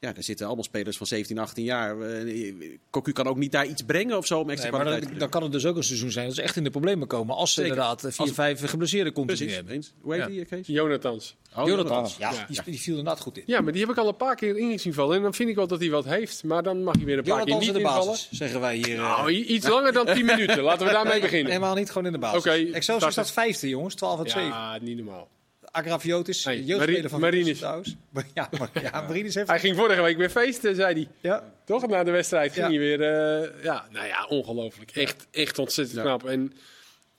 [0.04, 2.00] Ja, daar zitten allemaal spelers van 17, 18 jaar.
[2.00, 2.54] Eh,
[2.90, 5.16] Cocu kan ook niet daar iets brengen of zo om extra Nee, maar dan, te
[5.16, 7.34] dan kan het dus ook een seizoen zijn dat ze echt in de problemen komen.
[7.36, 7.70] Als ze Zeker.
[7.76, 9.84] inderdaad eh, vier, Als- vijf geblesseerden continu Precies, hebben.
[10.00, 10.28] Hoe heet Ja.
[10.28, 10.66] die, eh, Kees?
[10.66, 11.36] Jonathans.
[11.56, 12.44] Oh, Jonathans, ja, Ja.
[12.48, 13.42] Die, die viel inderdaad goed in.
[13.46, 15.16] Ja, maar die heb ik al een paar keer in zien vallen.
[15.16, 16.44] En dan vind ik wel dat hij wat heeft.
[16.44, 18.06] Maar dan mag hij weer een paar Jonathans keer in niet de invallen.
[18.12, 18.94] basis, zeggen wij hier.
[18.94, 19.00] eh.
[19.16, 20.62] Nou, iets langer dan 10 minuten.
[20.62, 21.52] Laten we daarmee beginnen.
[21.52, 22.38] Helemaal niet, gewoon in de basis.
[22.38, 23.94] Oké, Excelsior dat staat vijfde, jongens.
[23.94, 24.48] 12 uit 7.
[24.48, 25.28] Ja, niet normaal.
[25.74, 27.58] Agraviotis, Nee, jeugdspeler van Marinus.
[27.58, 27.96] Trouwens.
[28.34, 29.48] Ja, maar, ja, Marinus heeft...
[29.48, 31.08] Hij ging vorige week weer feesten, zei hij.
[31.20, 31.86] Ja, Toch?
[31.86, 32.70] Na de wedstrijd ging Ja.
[32.72, 33.00] hij weer...
[33.02, 34.90] eh, ja, nou ja, ongelooflijk.
[34.90, 36.24] Echt, echt ontzettend knap.
[36.24, 36.52] En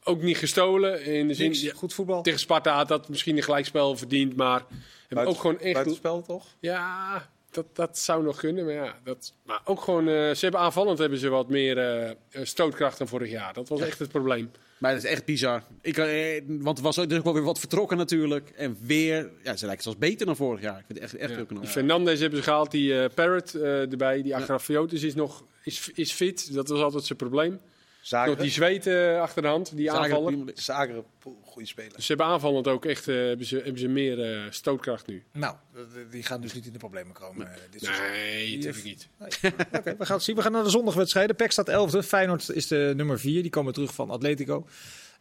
[0.04, 1.04] ook niet gestolen.
[1.04, 2.22] In de zin, niks, ja, goed voetbal.
[2.22, 4.36] tegen Sparta had dat misschien een gelijkspel verdiend.
[4.36, 4.64] Maar
[5.10, 5.74] ook gewoon echt...
[5.74, 6.46] Buitenspel toch?
[6.60, 8.66] Ja, dat, dat zou nog kunnen.
[8.66, 10.08] Maar, ja, dat, maar ook gewoon...
[10.08, 12.12] eh, ze hebben aanvallend hebben ze wat meer eh,
[12.44, 13.54] stootkracht dan vorig jaar.
[13.54, 14.52] Dat was echt het probleem.
[14.78, 15.64] Maar dat is echt bizar.
[15.82, 18.50] Ik, eh, want er was ook, er is ook wel weer wat vertrokken natuurlijk.
[18.50, 20.80] En weer, ja, ze lijken zelfs beter dan vorig jaar.
[20.80, 21.66] Ik vind het echt, echt heel knap.
[21.66, 24.22] Fernandes hebben ze gehaald, die eh, Parrot eh, erbij.
[24.22, 26.54] Die Agrafiotis is nog is, is fit.
[26.54, 27.60] Dat was altijd zijn probleem.
[28.08, 28.40] Zagreb.
[28.40, 30.52] die zweet eh, achter de hand, die prima.
[30.54, 31.06] Zagreb,
[31.44, 31.94] goede speler.
[31.96, 35.24] Dus ze hebben aanvallend ook echt eh, hebben ze, hebben ze meer eh, stootkracht nu.
[35.34, 37.50] Nou, dat- die gaan dus niet in de problemen komen.
[37.72, 37.82] dit.
[37.82, 39.08] Nee, natuurlijk heeft- niet.
[39.42, 39.52] Nee.
[39.80, 40.36] Oké, we gaan het zien.
[40.36, 41.36] We gaan naar de zondagwedstrijden.
[41.36, 42.00] PEC staat 11e.
[42.08, 43.42] Feyenoord is de nummer 4.
[43.42, 44.68] Die komen terug van Atletico.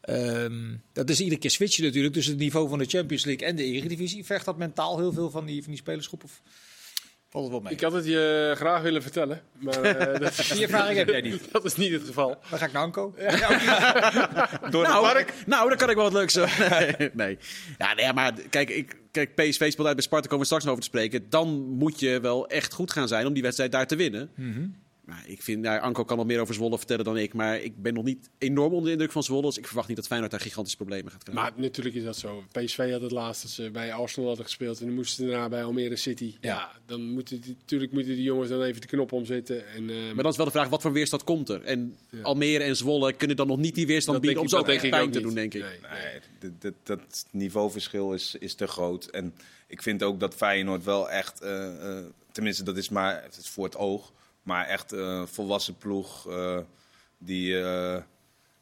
[0.00, 3.56] Ehm, dat is iedere keer switchen natuurlijk tussen het niveau van de Champions League en
[3.56, 4.24] de Eredivisie.
[4.24, 6.24] Vergt dat mentaal heel veel van die, van die spelersgroep?
[6.24, 6.42] Of
[7.34, 7.72] valt het wel mee?
[7.72, 11.48] Ik had het je graag willen vertellen, maar eh, dat, Die ervaring heb jij niet.
[11.52, 12.36] dat is niet het geval.
[12.50, 13.14] Dan ga ik naar Anko.
[14.70, 15.32] Door Nou, het park.
[15.46, 16.34] nou, dan kan ik wel wat leuks.
[16.34, 17.38] nee, nee.
[17.78, 20.72] Ja, nee, maar kijk, ik, kijk, PSV speelt uit bij Sparta, komen we straks nog
[20.72, 21.26] over te spreken.
[21.30, 24.30] Dan moet je wel echt goed gaan zijn om die wedstrijd daar te winnen.
[25.04, 27.34] Maar ik vind, nou, Anko kan nog meer over Zwolle vertellen dan ik.
[27.34, 29.42] Maar ik ben nog niet enorm onder de indruk van Zwolle.
[29.42, 31.42] Dus ik verwacht niet dat Feyenoord daar gigantische problemen gaat krijgen.
[31.44, 32.44] Maar natuurlijk is dat zo.
[32.52, 35.48] PSV had het laatst dat ze bij Arsenal hadden gespeeld en dan moesten ze daarna
[35.48, 36.34] bij Almere City.
[36.40, 39.68] Ja, dan moeten die, natuurlijk moeten die jongens dan even de knop omzetten.
[39.68, 41.62] En, eh, Maar dan is wel de vraag, wat voor weerstand komt er?
[41.62, 44.82] En Almere en Zwolle kunnen dan nog niet die weerstand dat bieden om zo echt
[44.82, 45.26] ik pijn te niet.
[45.26, 45.62] doen, denk ik.
[45.62, 45.78] Nee,
[46.40, 46.52] nee.
[46.58, 49.06] Dat, dat, niveauverschil is, is te groot.
[49.06, 49.34] En
[49.66, 53.48] ik vind ook dat Feyenoord wel echt, eh, eh, tenminste dat is maar het is
[53.48, 54.12] voor het oog,
[54.44, 56.58] maar echt een volwassen ploeg eh,
[57.18, 58.02] die, eh,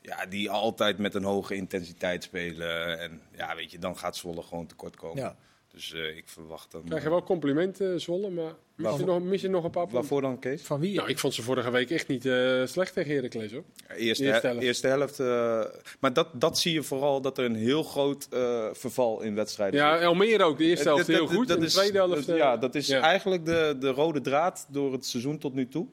[0.00, 2.98] ja, die altijd met een hoge intensiteit spelen.
[2.98, 5.36] En ja, weet je, dan gaat Zwolle gewoon tekort komen.
[5.72, 6.85] Dus eh, ik verwacht dan...
[6.85, 10.00] Krijg je wel complimenten, Zwolle, maar mis je, nog, mis je nog een paar punten?
[10.00, 10.62] Waarvoor dan, Kees?
[10.62, 10.96] Van wie?
[10.96, 13.62] Nou, ik vond ze vorige week echt niet eh, slecht tegen Heracles, hoor.
[13.88, 14.42] Eerste, Eerste helft.
[14.42, 14.62] helft.
[14.62, 15.64] Eerste helft eh,
[16.00, 19.80] maar dat, dat zie je vooral, dat er een heel groot eh, verval in wedstrijden
[19.80, 20.58] Ja, Almere ook.
[20.58, 21.48] De eerste helft heel goed.
[21.48, 22.28] dat de tweede helft...
[22.28, 25.87] eh, ja, dat is eigenlijk de, de rode draad door het seizoen tot nu toe.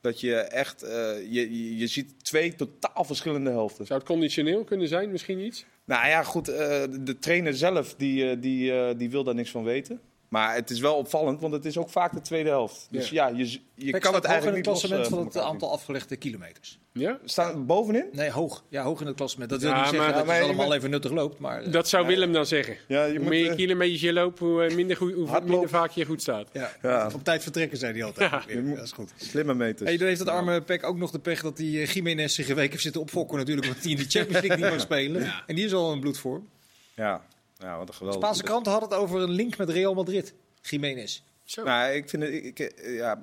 [0.00, 0.92] Dat je echt, eh,
[1.32, 3.86] je, je ziet twee totaal verschillende helften.
[3.86, 5.66] Zou het conditioneel kunnen zijn, misschien iets?
[5.84, 9.50] Nou ja, goed, eh, de trainer zelf die, eh, die, eh, die wil daar niks
[9.50, 10.00] van weten.
[10.34, 12.86] Maar het is wel opvallend, want het is ook vaak de tweede helft.
[12.90, 15.18] Dus ja, je, je kan het hoog in eigenlijk het niet los, klassement eh, van
[15.18, 16.78] van het aantal afgelegde kilometers.
[16.92, 17.18] Ja?
[17.24, 18.04] Staan bovenin?
[18.12, 18.64] Nee, hoog.
[18.68, 19.50] Ja, hoog in het klassement.
[19.50, 21.38] Dat wil niet zeggen dat maar je allemaal moet- even nuttig loopt.
[21.38, 22.76] Maar, eh, Dat zou Willem dan zeggen.
[22.88, 25.90] Ja, je hoe moet, meer eh, kilometers je loopt, hoe minder, goed, hoe minder vaak
[25.90, 26.48] je goed staat.
[26.52, 26.70] ja.
[26.82, 27.10] Ja.
[27.14, 28.30] Op tijd vertrekken, zei hij altijd.
[28.30, 28.42] Ja.
[28.48, 29.12] Ja, dat is goed.
[29.16, 29.88] Slimme meters.
[29.88, 32.54] Hey, dan heeft het arme Peck ook nog de pech dat die Jiménez zich een
[32.54, 33.66] week heeft zitten opfokken natuurlijk.
[33.66, 35.32] Omdat hij in de Champions League niet mag spelen.
[35.46, 36.48] En die is al een bloedvorm.
[36.96, 37.22] Ja,
[37.64, 38.22] ja wat een geweldig.
[38.22, 40.34] Spaanse kranten hadden het over een link met Real Madrid.
[40.62, 41.22] Jiménez.
[41.44, 41.64] Zo.
[41.64, 43.20] Nou, ik vind het, ik, ja,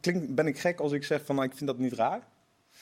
[0.00, 2.20] klink, ben ik gek als ik zeg van, nou, ik vind dat niet raar?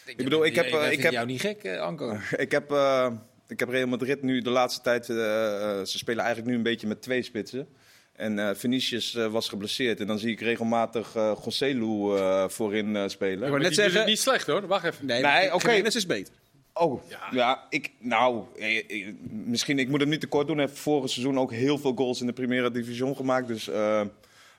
[0.04, 2.16] Ik bedoel, ik heb, Ik eh, ik heb- jou niet gek, eh, Anko.
[2.36, 3.10] Ik heb, eh,
[3.48, 5.06] ik heb Real Madrid nu de laatste tijd.
[5.06, 7.68] ze spelen eigenlijk nu een beetje met twee spitsen.
[8.12, 10.00] En eh Vinicius eh, was geblesseerd.
[10.00, 13.52] En dan zie ik regelmatig eh Joselu eh, voorin eh, spelen.
[13.54, 14.06] Ik net zeggen...
[14.06, 15.06] niet slecht hoor, wacht even.
[15.06, 15.24] Nee,
[15.54, 15.54] oké.
[15.54, 15.70] oké.
[15.72, 16.34] is beter.
[16.74, 17.66] Oh, ja.
[17.68, 20.56] ik, nou, eh, eh, misschien, ik moet hem niet tekort doen.
[20.58, 23.46] Hij heeft vorig seizoen ook heel veel goals in de Primera Division gemaakt.
[23.46, 24.02] Dus, eh,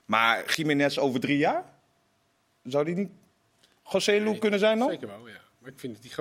[0.04, 1.64] maar Jiménez over drie jaar?
[2.62, 3.10] Zou die niet
[3.92, 4.90] José kunnen zijn dan?
[4.90, 5.42] Zeker wel, ja.
[5.58, 6.12] Maar ik vind dat die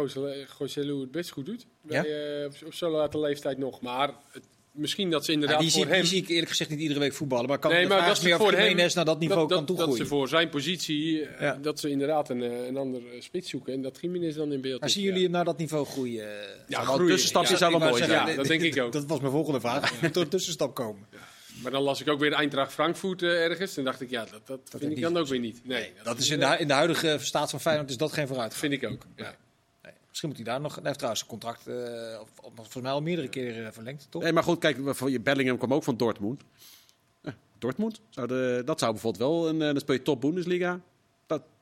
[0.58, 1.66] José het best goed doet.
[1.82, 2.02] Ja?
[2.02, 3.82] Bij, eh, op, op zo'n late leeftijd nog.
[3.82, 4.44] Maar het,
[4.74, 6.06] misschien dat ze Ja, inderdaad die, zie, voor die hem...
[6.10, 7.48] zie ik eerlijk gezegd niet iedere week voetballen.
[7.48, 9.68] Maar kan Nee, maar dat ze meer voor hem- naar dat niveau kan dat, dat
[9.68, 9.98] toegroeien.
[9.98, 11.58] ze voor zijn positie, eh, Ja.
[11.62, 13.74] dat ze inderdaad een, eh, een ander eh, spits zoeken.
[13.74, 16.24] En dat Jiménez dan in beeld Maar zien jullie hem naar dat niveau groeien?
[16.24, 16.26] Ja,
[16.70, 17.08] wel een groeien.
[17.08, 18.30] tussenstapje zou wel mooi zeggen, zijn.
[18.30, 18.92] Ja, dat denk ik ook.
[18.92, 20.02] Dat was mijn volgende vraag.
[20.02, 21.08] Moet er een tussenstap komen?
[21.62, 23.78] Maar dan las ik ook weer Eintracht Frankfurt ergens.
[23.78, 25.62] En dacht ik, ja, dat, dat, vind ik dan ook weer niet.
[25.64, 28.60] Nee, Dat is in de, in de huidige staat van Feyenoord is dat geen vooruitgang.
[28.72, 29.06] vind ik ook.
[29.16, 29.36] Ja.
[30.14, 30.76] Misschien moet hij daar nog...
[30.76, 31.68] Hij heeft trouwens zijn contract
[32.22, 34.22] of, volgens mij al meerdere keren eh, verlengd, toch?
[34.22, 36.42] Nee, maar goed, kijk, Bellingham kwam ook van Dortmund.
[37.22, 38.02] Eh, Dortmund,
[38.66, 40.80] dat zou bijvoorbeeld wel, een, dan speel je top Bundesliga.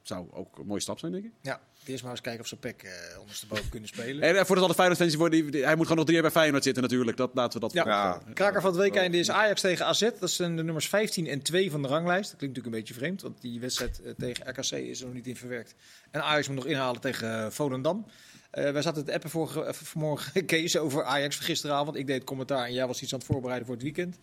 [0.02, 1.32] Zou ook een mooie stap zijn, denk ik.
[1.42, 1.62] Ja.
[1.86, 4.24] Eerst maar eens kijken of ze pek eh ondersteboven kunnen spelen.
[4.24, 6.84] En eh, voordat alle Feyenoord-fans worden, hij moet gewoon nog drie jaar bij Feyenoord zitten
[6.84, 7.18] natuurlijk.
[7.18, 7.86] Dat, laten we dat Ja.
[7.86, 8.22] Ja.
[8.34, 10.10] Kraker van het weekend is Ajax tegen AZ.
[10.20, 12.30] Dat zijn de nummers 15 en 2 van de ranglijst.
[12.30, 15.16] Dat klinkt natuurlijk een beetje vreemd, want die wedstrijd eh, tegen RKC is er nog
[15.16, 15.76] niet in verwerkt.
[16.12, 18.06] En Ajax moet nog inhalen tegen eh, Volendam.
[18.52, 21.96] Eh wij zaten het appen vorige, eh, vanmorgen, Kees, over Ajax van gisteravond.
[21.96, 24.18] Ik deed het commentaar en jij was iets aan het voorbereiden voor het weekend.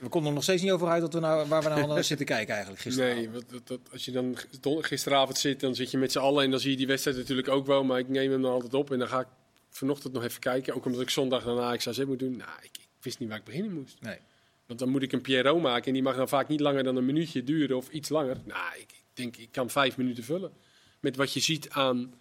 [0.00, 2.04] We konden er nog steeds niet over uit wat we nou, waar we nou aan
[2.14, 3.16] zitten kijken eigenlijk gisteravond.
[3.18, 4.36] Nee, wat, dat, dat- als je dan
[4.80, 7.48] gisteravond zit, dan zit je met z'n allen en dan zie je die wedstrijd natuurlijk
[7.48, 7.84] ook wel.
[7.84, 9.26] Maar ik neem hem dan altijd op en dan ga ik
[9.70, 10.74] vanochtend nog even kijken.
[10.74, 12.36] Ook omdat ik zondag dan Ajax AZ moet doen.
[12.36, 13.96] Nou, ik, ik wist niet waar ik beginnen moest.
[14.00, 14.18] Nee.
[14.66, 16.96] Want dan moet ik een Pierrot maken en die mag dan vaak niet langer dan
[16.96, 18.36] een minuutje duren of iets langer.
[18.44, 20.52] Nou, ik, ik denk, ik kan vijf minuten vullen.
[21.00, 22.14] Met wat je ziet aan,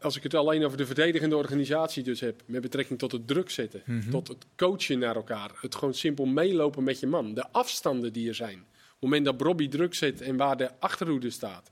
[0.00, 3.50] als ik het alleen over de verdedigende organisatie dus heb, met betrekking tot het druk
[3.50, 8.12] zetten, tot het coachen naar elkaar, het gewoon simpel meelopen met je man, de afstanden
[8.12, 8.58] die er zijn.
[8.58, 11.70] Op het moment dat Bobby druk zet en waar de achterhoede staat.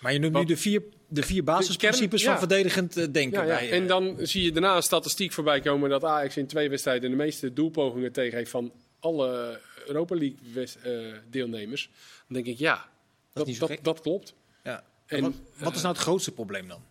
[0.00, 2.30] Maar je noemt nu de vier, de vier basisprincipes ja.
[2.30, 3.46] van verdedigend eh, denken.
[3.46, 3.58] Ja, ja.
[3.58, 6.68] bij, eh, En dan zie je daarna een statistiek voorbij komen dat Ajax in twee
[6.68, 11.90] wedstrijden de meeste doelpogingen tegen heeft van alle Europa League eh, deelnemers.
[12.26, 12.88] Dan denk ik, ja,
[13.32, 14.34] dat, dat, klopt.
[14.64, 14.84] Ja.
[15.06, 16.82] En En, wat, wat is nou het grootste probleem dan?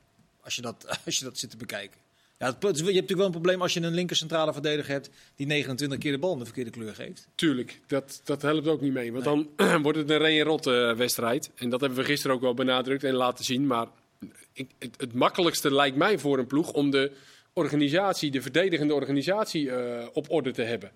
[0.47, 1.99] Als je dat, als je dat zit te bekijken.
[2.37, 5.09] Ja, het, je hebt natuurlijk wel een probleem als je een linker centrale verdediger hebt
[5.35, 7.27] die 29 keer de bal in de verkeerde kleur geeft.
[7.35, 9.11] Tuurlijk, dat, dat helpt ook niet mee.
[9.11, 9.49] Want dan
[9.83, 11.51] wordt het een Ren Rot eh, wedstrijd.
[11.55, 13.67] En dat hebben we gisteren ook wel benadrukt en laten zien.
[13.67, 13.87] Maar
[14.53, 17.11] ik, het, het makkelijkste lijkt mij voor een ploeg om de
[17.53, 20.91] organisatie, de verdedigende organisatie, eh, op orde te hebben.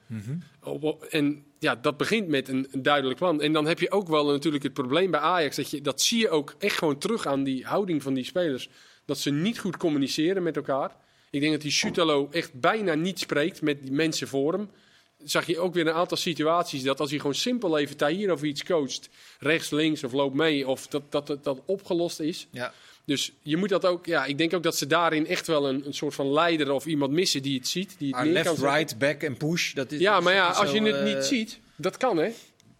[0.64, 3.41] Op- op- en ja, dat begint met een, een duidelijk plan.
[3.41, 5.56] En dan heb je ook wel natuurlijk het probleem bij Ajax.
[5.56, 8.70] Dat, je, dat zie je ook echt gewoon terug aan die houding van die spelers.
[9.06, 10.95] Dat ze niet goed communiceren met elkaar.
[11.32, 14.70] Ik denk dat die Schutalo echt bijna niet spreekt met die mensen voor hem.
[15.24, 18.47] Zag je ook weer een aantal situaties dat als hij gewoon simpel even Tahir over
[18.47, 22.47] iets coacht, rechts, links of loopt mee, of dat dat, dat, dat opgelost is.
[22.52, 22.74] Ja.
[23.06, 25.86] Dus je moet dat ook, ja, ik denk ook dat ze daarin echt wel een,
[25.86, 27.95] een soort van leider of iemand missen die het ziet.
[27.97, 29.74] Die het left, kan right, back en push.
[29.74, 32.32] Dat is, Ja, maar ja, als je het eh, niet ziet, dat kan hè.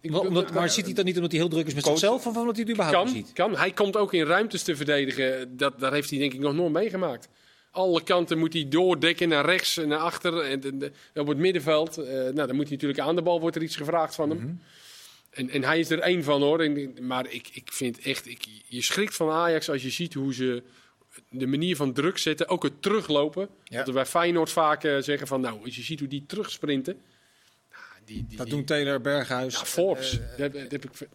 [0.02, 2.26] Wel, omdat, maar ziet hij dat niet omdat hij heel druk is met Coach- zichzelf
[2.26, 3.32] of omdat hij het überhaupt kan, ziet?
[3.32, 3.56] kan.
[3.56, 5.56] Hij komt ook in ruimtes te verdedigen.
[5.56, 7.28] Dat, daar heeft hij denk ik nog nooit meegemaakt.
[7.70, 10.40] Alle kanten moet hij doordekken naar rechts en naar achter.
[10.40, 10.82] En, en-
[11.12, 11.98] en op het middenveld.
[11.98, 14.38] eh, nou, dan moet hij natuurlijk aan de bal, wordt er iets gevraagd van hem.
[14.38, 14.52] Mhm.
[15.30, 16.60] En, en hij is er één van hoor.
[16.60, 20.34] En, maar ik, ik vind echt, ik, je schrikt van Ajax als je ziet hoe
[20.34, 20.62] ze
[21.28, 22.48] de manier van druk zetten.
[22.48, 23.48] Ook het teruglopen.
[23.64, 23.76] Ja.
[23.76, 26.96] Dat we bij Feyenoord vaak eh, zeggen van nou, als je ziet hoe die terugsprinten.
[28.04, 29.54] Die, die, Dat die- doen Taylor, Berghuis.
[29.54, 30.10] ja, Forbes.
[30.36, 31.10] Dat- dat heb ik, dat-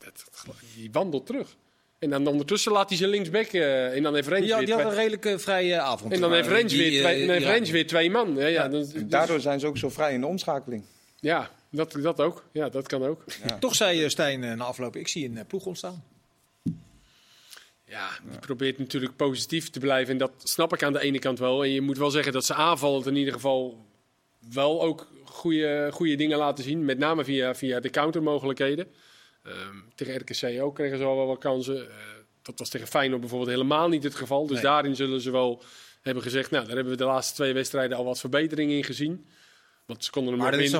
[0.45, 1.55] dat- die wandelt terug.
[1.99, 3.45] En dan ondertussen laat hij zijn linksback.
[3.47, 6.13] eh, en dan heeft Rens die, had- weer die had een redelijke vrije avond.
[6.13, 7.51] en dan heeft Rens die, weer, eh, twee, dan heeft ja.
[7.51, 8.35] Rens weer twee man.
[8.35, 10.83] Ja, ja, dan, dus- Daardoor zijn ze ook zo vrij in de omschakeling.
[11.19, 12.43] ja dat, dat ook.
[12.51, 13.23] Ja, dat kan ook.
[13.59, 16.03] Toch zei eh, Stijn eh, na afloop, ik zie een ploeg ontstaan.
[17.85, 20.11] Ja, die probeert natuurlijk positief te blijven.
[20.11, 21.63] En dat snap ik aan de ene kant wel.
[21.63, 23.85] En je moet wel zeggen dat ze aanvallend in ieder geval
[24.53, 25.07] wel ook
[25.37, 26.85] goede, goede dingen laten zien.
[26.85, 28.87] Met name via, via de countermogelijkheden.
[29.43, 31.87] Ehm, tegen RKC ook kregen ze al wel wat kansen.
[31.89, 31.93] Eh,
[32.41, 34.45] dat was tegen Feyenoord bijvoorbeeld helemaal niet het geval.
[34.45, 34.61] Dus Nee.
[34.65, 35.61] daarin zullen ze wel
[36.01, 36.51] hebben gezegd...
[36.51, 39.25] nou, daar hebben we de laatste twee wedstrijden al wat verbetering in gezien.
[39.85, 40.71] Want ze konden hem Maar dat is,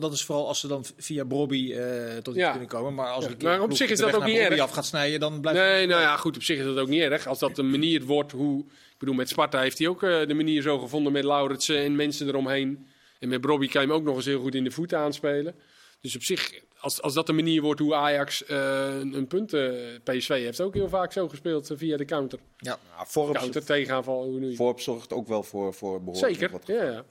[0.00, 2.50] dat is vooral als ze dan via Bobby eh, tot iets Ja.
[2.50, 2.94] kunnen komen.
[2.94, 3.30] Maar als Ja.
[3.38, 4.60] Maar op zich is dat ook niet erg.
[4.60, 7.00] af gaat snijden, dan blijft Nee, nou ja, goed, op zich is dat ook niet
[7.00, 7.26] erg.
[7.26, 8.60] Als dat de manier wordt hoe...
[8.64, 11.96] Ik bedoel, met Sparta heeft hij ook eh, de manier zo gevonden met Lauritsen en
[11.96, 12.86] mensen eromheen.
[13.20, 15.54] En met Bobby kan je hem ook nog eens heel goed in de voeten aanspelen.
[16.00, 18.56] Dus op zich, als, als dat de manier wordt hoe Ajax eh,
[19.00, 19.52] een, een punt...
[19.52, 19.72] eh,
[20.04, 22.38] PSV heeft ook heel vaak zo gespeeld eh, via de counter.
[22.56, 22.78] Ja.
[22.96, 26.84] Ja, Forbes, Counter, tegenaanval, hoe Forbes zorgt ook wel voor, voor behoorlijk Zeker, wat ja,
[26.84, 27.04] ja.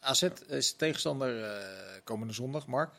[0.00, 1.66] AZ is tegenstander eh,
[2.04, 2.90] komende zondag, Mark.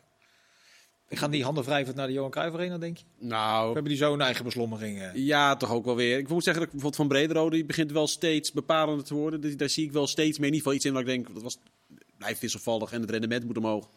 [1.12, 3.04] Gaan die handen wrijvend naar de Johan Cruijff Arena, denk je?
[3.20, 5.02] We Nou, hebben die zo een eigen beslommering.
[5.02, 5.10] eh.
[5.14, 6.18] ja, toch ook wel weer.
[6.18, 9.42] Ik moet zeggen dat ik bijvoorbeeld van Brederode, die begint wel steeds bepalender te worden.
[9.42, 11.34] Dus daar zie ik wel steeds meer in ieder geval iets in waar ik denk,
[11.34, 11.58] dat was,
[12.20, 13.90] blijft wisselvallig en het rendement moet omhoog.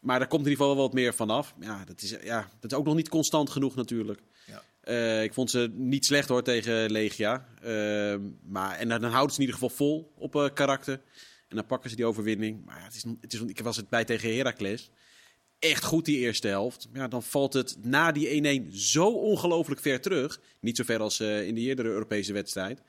[0.00, 1.54] Maar daar komt in ieder geval wel wat meer vanaf.
[1.60, 4.20] Ja, dat is, ja, dat is ook nog niet constant genoeg natuurlijk.
[4.46, 4.62] Ja.
[4.80, 7.46] Eh, ik vond ze niet slecht hoor tegen Legia.
[7.62, 11.00] Eh, maar, en dan houden ze in ieder geval vol op eh, karakter.
[11.48, 12.64] En dan pakken ze die overwinning.
[12.64, 14.90] Maar ja, het is, het is, ik was het bij tegen Heracles.
[15.58, 16.88] Echt goed die eerste helft.
[16.92, 20.40] Ja, dan valt het na die 1-1 zo ongelooflijk ver terug.
[20.60, 22.82] Niet zo ver als eh, in de eerdere Europese wedstrijd.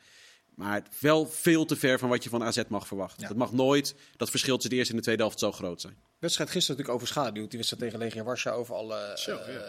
[0.61, 3.21] Maar wel veel te ver van wat je van AZ mag verwachten.
[3.21, 3.27] Ja.
[3.27, 5.93] Het mag nooit dat verschil tussen de eerste en de tweede helft zo groot zijn.
[5.93, 7.49] De wedstrijd gisteren natuurlijk overschaduwd.
[7.49, 9.61] Die wedstrijd tegen Legia Warschau over alle Zo, eh, ja.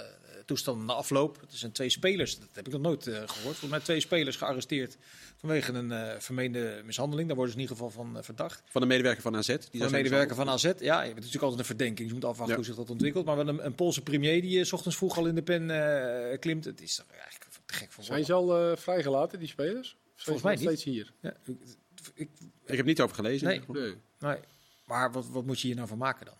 [0.46, 1.40] toestanden na afloop.
[1.40, 3.36] Het zijn twee spelers, dat heb ik nog nooit eh, gehoord.
[3.42, 4.96] Volgens mij twee spelers gearresteerd
[5.36, 7.26] vanwege een eh, vermeende mishandeling.
[7.26, 8.62] Daar worden ze in ieder geval van verdacht.
[8.70, 9.46] Van de medewerker van AZ.
[9.46, 10.62] Die Van een medewerker van AZ.
[10.62, 11.98] Ja, je hebt natuurlijk altijd een verdenking.
[11.98, 12.56] Dus je moet afwachten Ja.
[12.56, 13.24] hoe zich dat ontwikkelt.
[13.24, 16.64] Maar wel een, een Poolse premier die 's ochtends vroeg al in de pen klimt.
[16.64, 19.96] Het is toch eigenlijk te gek voor Zijn ze al eh, vrijgelaten, die spelers?
[20.22, 21.12] Volgens mij steeds hier.
[21.20, 21.56] Ja, ik,
[22.14, 22.28] ik,
[22.64, 23.46] Ik heb niet over gelezen.
[23.46, 23.62] Nee.
[23.68, 23.94] Nee.
[24.18, 24.38] nee.
[24.84, 26.34] Maar wat, wat moet je hier nou van maken dan?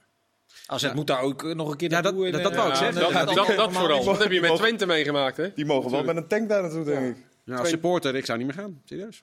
[0.66, 0.95] AZ Ja.
[0.95, 2.72] moet daar ook eh, nog een keer Ja, naartoe dat- dat- eh, dat wou ik
[2.72, 3.03] aan, zeggen.
[3.03, 4.05] eh, Dat, dat, vooral.
[4.05, 5.53] Dat heb je met Twente meegemaakt, hè?
[5.55, 7.24] Die mogen wel met een tank daar naartoe, denk ik.
[7.45, 8.83] Ja, als supporter, ik zou niet meer gaan.
[8.85, 9.22] Serieus.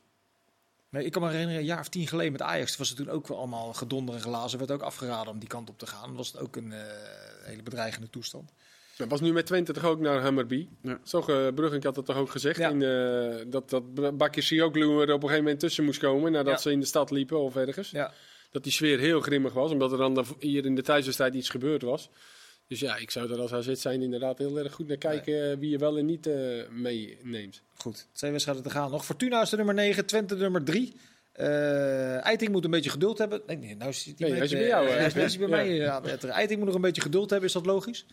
[0.90, 3.10] Nee, ik kan me herinneren, een jaar of tien geleden met Ajax was het toen
[3.10, 4.60] ook wel allemaal gedonder en glazen.
[4.60, 6.16] werd ook afgeraden om die kant op te gaan.
[6.16, 6.82] Was het ook een eh,
[7.44, 8.52] hele bedreigende toestand.
[9.00, 10.68] Dat was nu met Twente toch ook naar Hammerby.
[10.82, 11.00] Ja.
[11.04, 12.58] Zo, uh, Bruggenk had dat toch ook gezegd.
[12.60, 12.70] Ja.
[12.70, 16.32] In, eh, dat dat Bakircioglu er op een gegeven moment tussen moest komen.
[16.32, 16.58] Nadat Ja.
[16.60, 17.92] ze in de stad liepen of ergens.
[17.92, 18.14] Ja,
[18.52, 19.72] Dat die sfeer heel grimmig was.
[19.72, 22.10] Omdat er dan hier in de thuiswedstrijd iets gebeurd was.
[22.68, 25.52] Dus ja, ik zou er als AZ zijn inderdaad heel erg goed naar kijken.
[25.52, 26.36] eh, Wie je wel en niet eh,
[26.72, 27.62] meeneemt.
[27.78, 28.08] goed.
[28.14, 29.06] Twee wedstrijden te gaan nog.
[29.06, 30.94] Fortuna is de nummer 9, Twente de nummer 3.
[31.34, 33.42] Eh Eiting moet een beetje geduld hebben.
[33.48, 34.88] Nee, nee nou is hij Nee, bij eh, jou?
[34.88, 36.30] Hij is, bij mij eh.
[36.30, 37.48] Eiting moet nog een beetje geduld hebben.
[37.48, 38.06] Is dat logisch?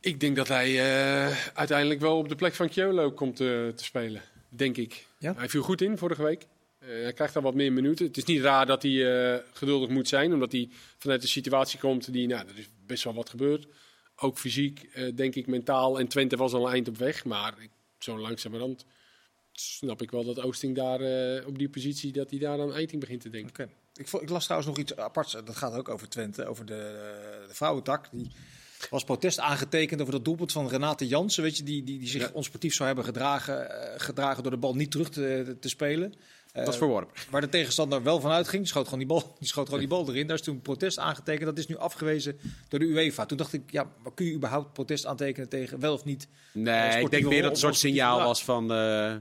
[0.00, 3.84] Ik denk dat hij eh, uiteindelijk wel op de plek van Kjolo komt eh, te
[3.84, 4.22] spelen.
[4.48, 5.06] Denk ik.
[5.18, 5.34] Ja?
[5.36, 6.46] Hij viel goed in vorige week.
[6.78, 8.06] Eh, hij krijgt dan wat meer minuten.
[8.06, 10.32] Het is niet raar dat hij geduldig moet zijn.
[10.32, 10.68] Omdat hij
[10.98, 12.26] vanuit een situatie komt die...
[12.26, 13.66] Nou, er is best wel wat gebeurd.
[14.16, 15.98] Ook fysiek, denk ik, mentaal.
[15.98, 17.24] En Twente was al een eind op weg.
[17.24, 17.54] Maar
[17.98, 18.84] zo langzamerhand
[19.52, 21.00] snap ik wel dat Oosting daar
[21.46, 22.12] op die positie...
[22.12, 23.70] dat hij daar aan Eiting begint te denken.
[23.94, 25.32] Ik, ik las trouwens nog iets aparts.
[25.32, 26.46] Dat gaat ook over Twente.
[26.46, 26.74] Over de,
[27.48, 28.08] de vrouwentak.
[28.12, 28.30] Die
[28.90, 31.42] was protest aangetekend over dat doelpunt van Renate Jansen.
[31.42, 32.30] Weet je, die, die, die zich Ja.
[32.32, 36.14] onsportief zou hebben gedragen, eh, gedragen door de bal niet terug te, te spelen.
[36.52, 37.14] Eh, Dat is verworpen.
[37.30, 39.88] Waar de tegenstander wel van uitging, die schoot gewoon die bal, die schoot gewoon die
[39.88, 40.26] bal erin.
[40.26, 41.44] Daar is toen protest aangetekend.
[41.46, 43.26] Dat is nu afgewezen door de UEFA.
[43.26, 46.28] Toen dacht ik, ja, maar kun je überhaupt protest aantekenen tegen wel of niet?
[46.52, 49.14] Nee, Eh, ik denk meer dat het een soort signaal was van, eh,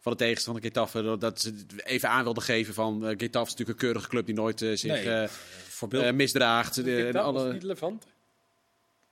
[0.00, 1.02] van de tegenstander Getafe.
[1.02, 4.08] dat- Dat ze het even aan wilden geven van uh, Getafe is natuurlijk een keurige
[4.08, 5.28] club die nooit eh, zich Nee, eh,
[5.68, 6.04] Voorbeeld.
[6.04, 6.78] eh, misdraagt.
[6.78, 7.52] Eh, dat was alle...
[7.52, 8.06] niet Levante.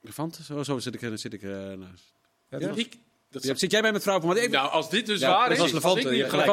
[0.04, 0.42] Levante?
[0.42, 1.02] Zo, zo zit ik.
[1.02, 1.78] eh, Zit, ik eh, nou.
[2.48, 2.96] Ja, dat Ik,
[3.30, 4.36] dat Ja, zit jij bij met vrouw van?
[4.36, 5.72] Ik, Nou, als dit dus Ja, waar dat is.
[5.72, 5.82] Levante,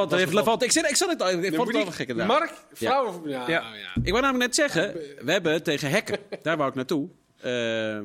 [0.09, 0.65] was heeft Levante.
[0.65, 2.39] Ik, zit, ik, zat het, ik vond het Dan wel moet gek ik- inderdaad.
[2.39, 3.29] Mark, vrouwen...
[3.29, 3.61] Ja, Ja.
[3.61, 3.89] nou ja.
[4.03, 4.93] Ik wou namelijk net zeggen,
[5.25, 7.09] we hebben tegen Hekken, daar wou ik naartoe.
[7.45, 7.99] Uh,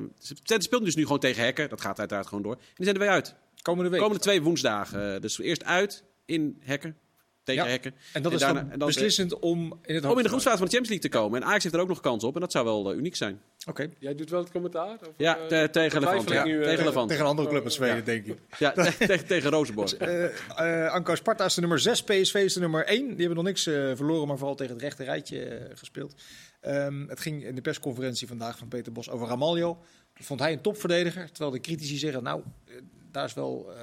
[0.59, 1.69] speelt dus nu gewoon tegen Hekken.
[1.69, 2.53] Dat gaat uiteraard gewoon door.
[2.53, 3.35] En die zijn er weer uit.
[3.63, 4.01] komende week.
[4.01, 5.21] Komende twee woensdagen.
[5.21, 6.97] Dus eerst uit in Hekken.
[7.47, 7.71] Tegen Ja.
[7.71, 7.95] Hekken.
[8.13, 10.57] En dat is daarna- dan en dan- beslissend om in het Om in de groepsfase
[10.57, 11.41] van de Champions League te komen.
[11.41, 12.35] En Ajax heeft er ook nog kans op.
[12.35, 13.41] En dat zou wel eh, uniek zijn.
[13.69, 13.91] Oké.
[13.99, 14.93] Jij doet wel het commentaar?
[15.01, 17.09] Of, Ja, eh, te- tegen ik Ja, nu, eh, tegen Levante.
[17.09, 18.39] Tegen een andere club met Zweden, denk ik.
[18.59, 19.95] Ja, te- tegen, tegen Rozenborg.
[19.97, 20.25] Eh
[20.85, 23.07] eh, Anko Sparta is de nummer 6, PSV is de nummer 1.
[23.09, 26.15] Die hebben nog niks eh, verloren, maar vooral tegen het rechte rijtje gespeeld.
[26.61, 29.79] Ehm, het ging in de persconferentie vandaag van Peter Bos over Ramaljo.
[30.17, 32.43] Dat vond hij een topverdediger, terwijl de critici zeggen, nou,
[33.11, 33.79] daar is wel eh,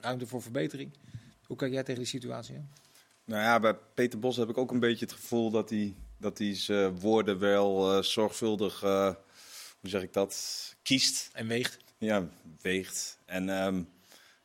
[0.00, 0.92] ruimte voor verbetering.
[1.46, 2.54] Hoe kijk jij tegen die situatie?
[2.56, 2.70] aan?
[3.24, 6.38] Nou ja, bij Peter Bos heb ik ook een beetje het gevoel dat hij, dat
[6.38, 9.14] hij zijn woorden wel eh, zorgvuldig, eh,
[9.80, 11.30] hoe zeg ik dat, kiest.
[11.32, 11.78] En weegt.
[11.98, 12.28] Ja,
[12.60, 13.18] weegt.
[13.24, 13.82] En ehm,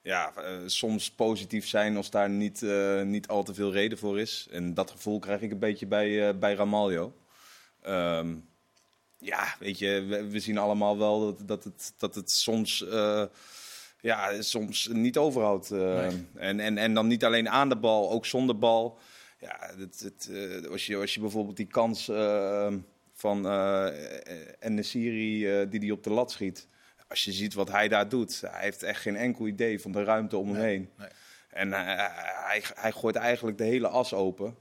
[0.02, 2.62] ja, eh, soms positief zijn als daar niet,
[3.04, 4.48] niet al te veel reden voor is.
[4.52, 7.14] En dat gevoel krijg ik een beetje bij, bij Ramaljo.
[7.82, 8.36] Ehm,
[9.18, 12.86] ja, weet je, we, we zien allemaal wel dat, dat, het, dat het soms,
[14.08, 15.72] ja, soms niet overhoudt.
[15.72, 16.08] eh.
[16.08, 16.26] Nee.
[16.36, 19.00] en, en, en dan niet alleen aan de bal, ook zonder bal.
[19.40, 22.74] Ja, het, het, eh, als, je, als je bijvoorbeeld die kans eh,
[23.14, 23.88] van eh
[24.60, 26.68] Enesiri eh die hij op de lat schiet.
[27.08, 30.04] Als je ziet wat hij daar doet, hij heeft echt geen enkel idee van de
[30.04, 30.90] ruimte om hem heen.
[30.98, 31.08] nee.
[31.50, 34.56] En hij, hij gooit eigenlijk de hele as open.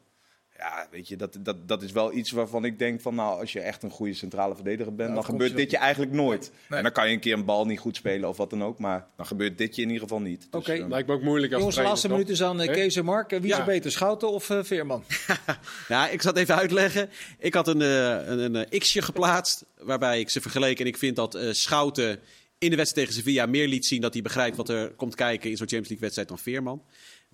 [0.59, 3.52] Ja, weet je, dat, dat, dat is wel iets waarvan ik denk van, nou, als
[3.52, 6.50] je echt een goede centrale verdediger bent, Ja, dan gebeurt je dit je eigenlijk nooit.
[6.68, 6.76] Nee.
[6.78, 8.78] En dan kan je een keer een bal niet goed spelen of wat dan ook,
[8.78, 10.40] maar dan gebeurt dit je in ieder geval niet.
[10.50, 10.72] Dus, Oké.
[10.72, 12.72] eh, Lijkt me ook moeilijk als Jongens, de laatste minuut is aan eh?
[12.72, 13.32] Kees en Mark.
[13.32, 13.61] Eh, Wie is Ja.
[13.62, 15.04] er beter, Schouten of eh, Veerman?
[15.88, 17.11] Ja, ik zat even uitleggen.
[17.38, 20.84] Ik had een, eh, een, een, x'je geplaatst waarbij ik ze vergeleken.
[20.84, 22.18] En ik vind dat eh, Schouten
[22.59, 25.50] in de wedstrijd tegen Sevilla meer liet zien dat hij begrijpt wat er komt kijken
[25.50, 26.82] in zo'n Champions League wedstrijd dan Veerman.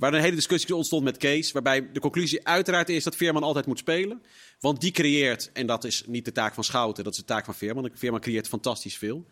[0.02, 1.52] Waar een hele discussie ontstond met Kees.
[1.52, 4.22] Waarbij de conclusie uiteraard is dat Veerman altijd moet spelen.
[4.60, 7.44] Want die creëert, en dat is niet de taak van Schouten, dat is de taak
[7.44, 7.90] van Veerman.
[7.94, 9.26] Veerman creëert fantastisch veel.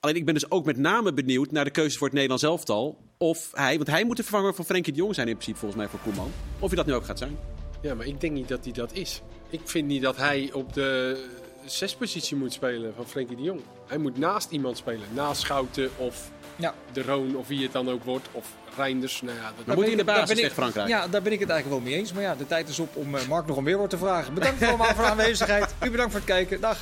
[0.00, 2.98] Alleen ik ben dus ook met name benieuwd naar de keuzes voor het Nederlands elftal.
[3.18, 5.80] Of hij, want hij moet de vervanger van Frenkie de Jong zijn in principe volgens
[5.80, 6.32] mij voor Koeman.
[6.58, 7.38] Of hij dat nu ook gaat zijn.
[7.82, 9.20] Ja, maar ik denk niet dat hij dat is.
[9.50, 11.24] Ik vind niet dat hij op de
[11.66, 13.60] zespositie moet spelen van Frenkie de Jong.
[13.86, 15.06] Hij moet naast iemand spelen.
[15.14, 16.74] Naast Schouten of Ja.
[16.92, 18.28] de Roon of wie het dan ook wordt.
[18.32, 19.22] Of Reinders.
[19.22, 20.88] Nou ja, dat Dan moet hij in de basis tegen Frankrijk.
[20.88, 22.12] Ja, daar ben ik het eigenlijk wel mee eens.
[22.12, 24.34] Maar ja, de tijd is op om eh, Mark nog een weerwoord te vragen.
[24.34, 25.74] Bedankt allemaal voor de aanwezigheid.
[25.82, 26.60] U bedankt voor het kijken.
[26.60, 26.78] Dag.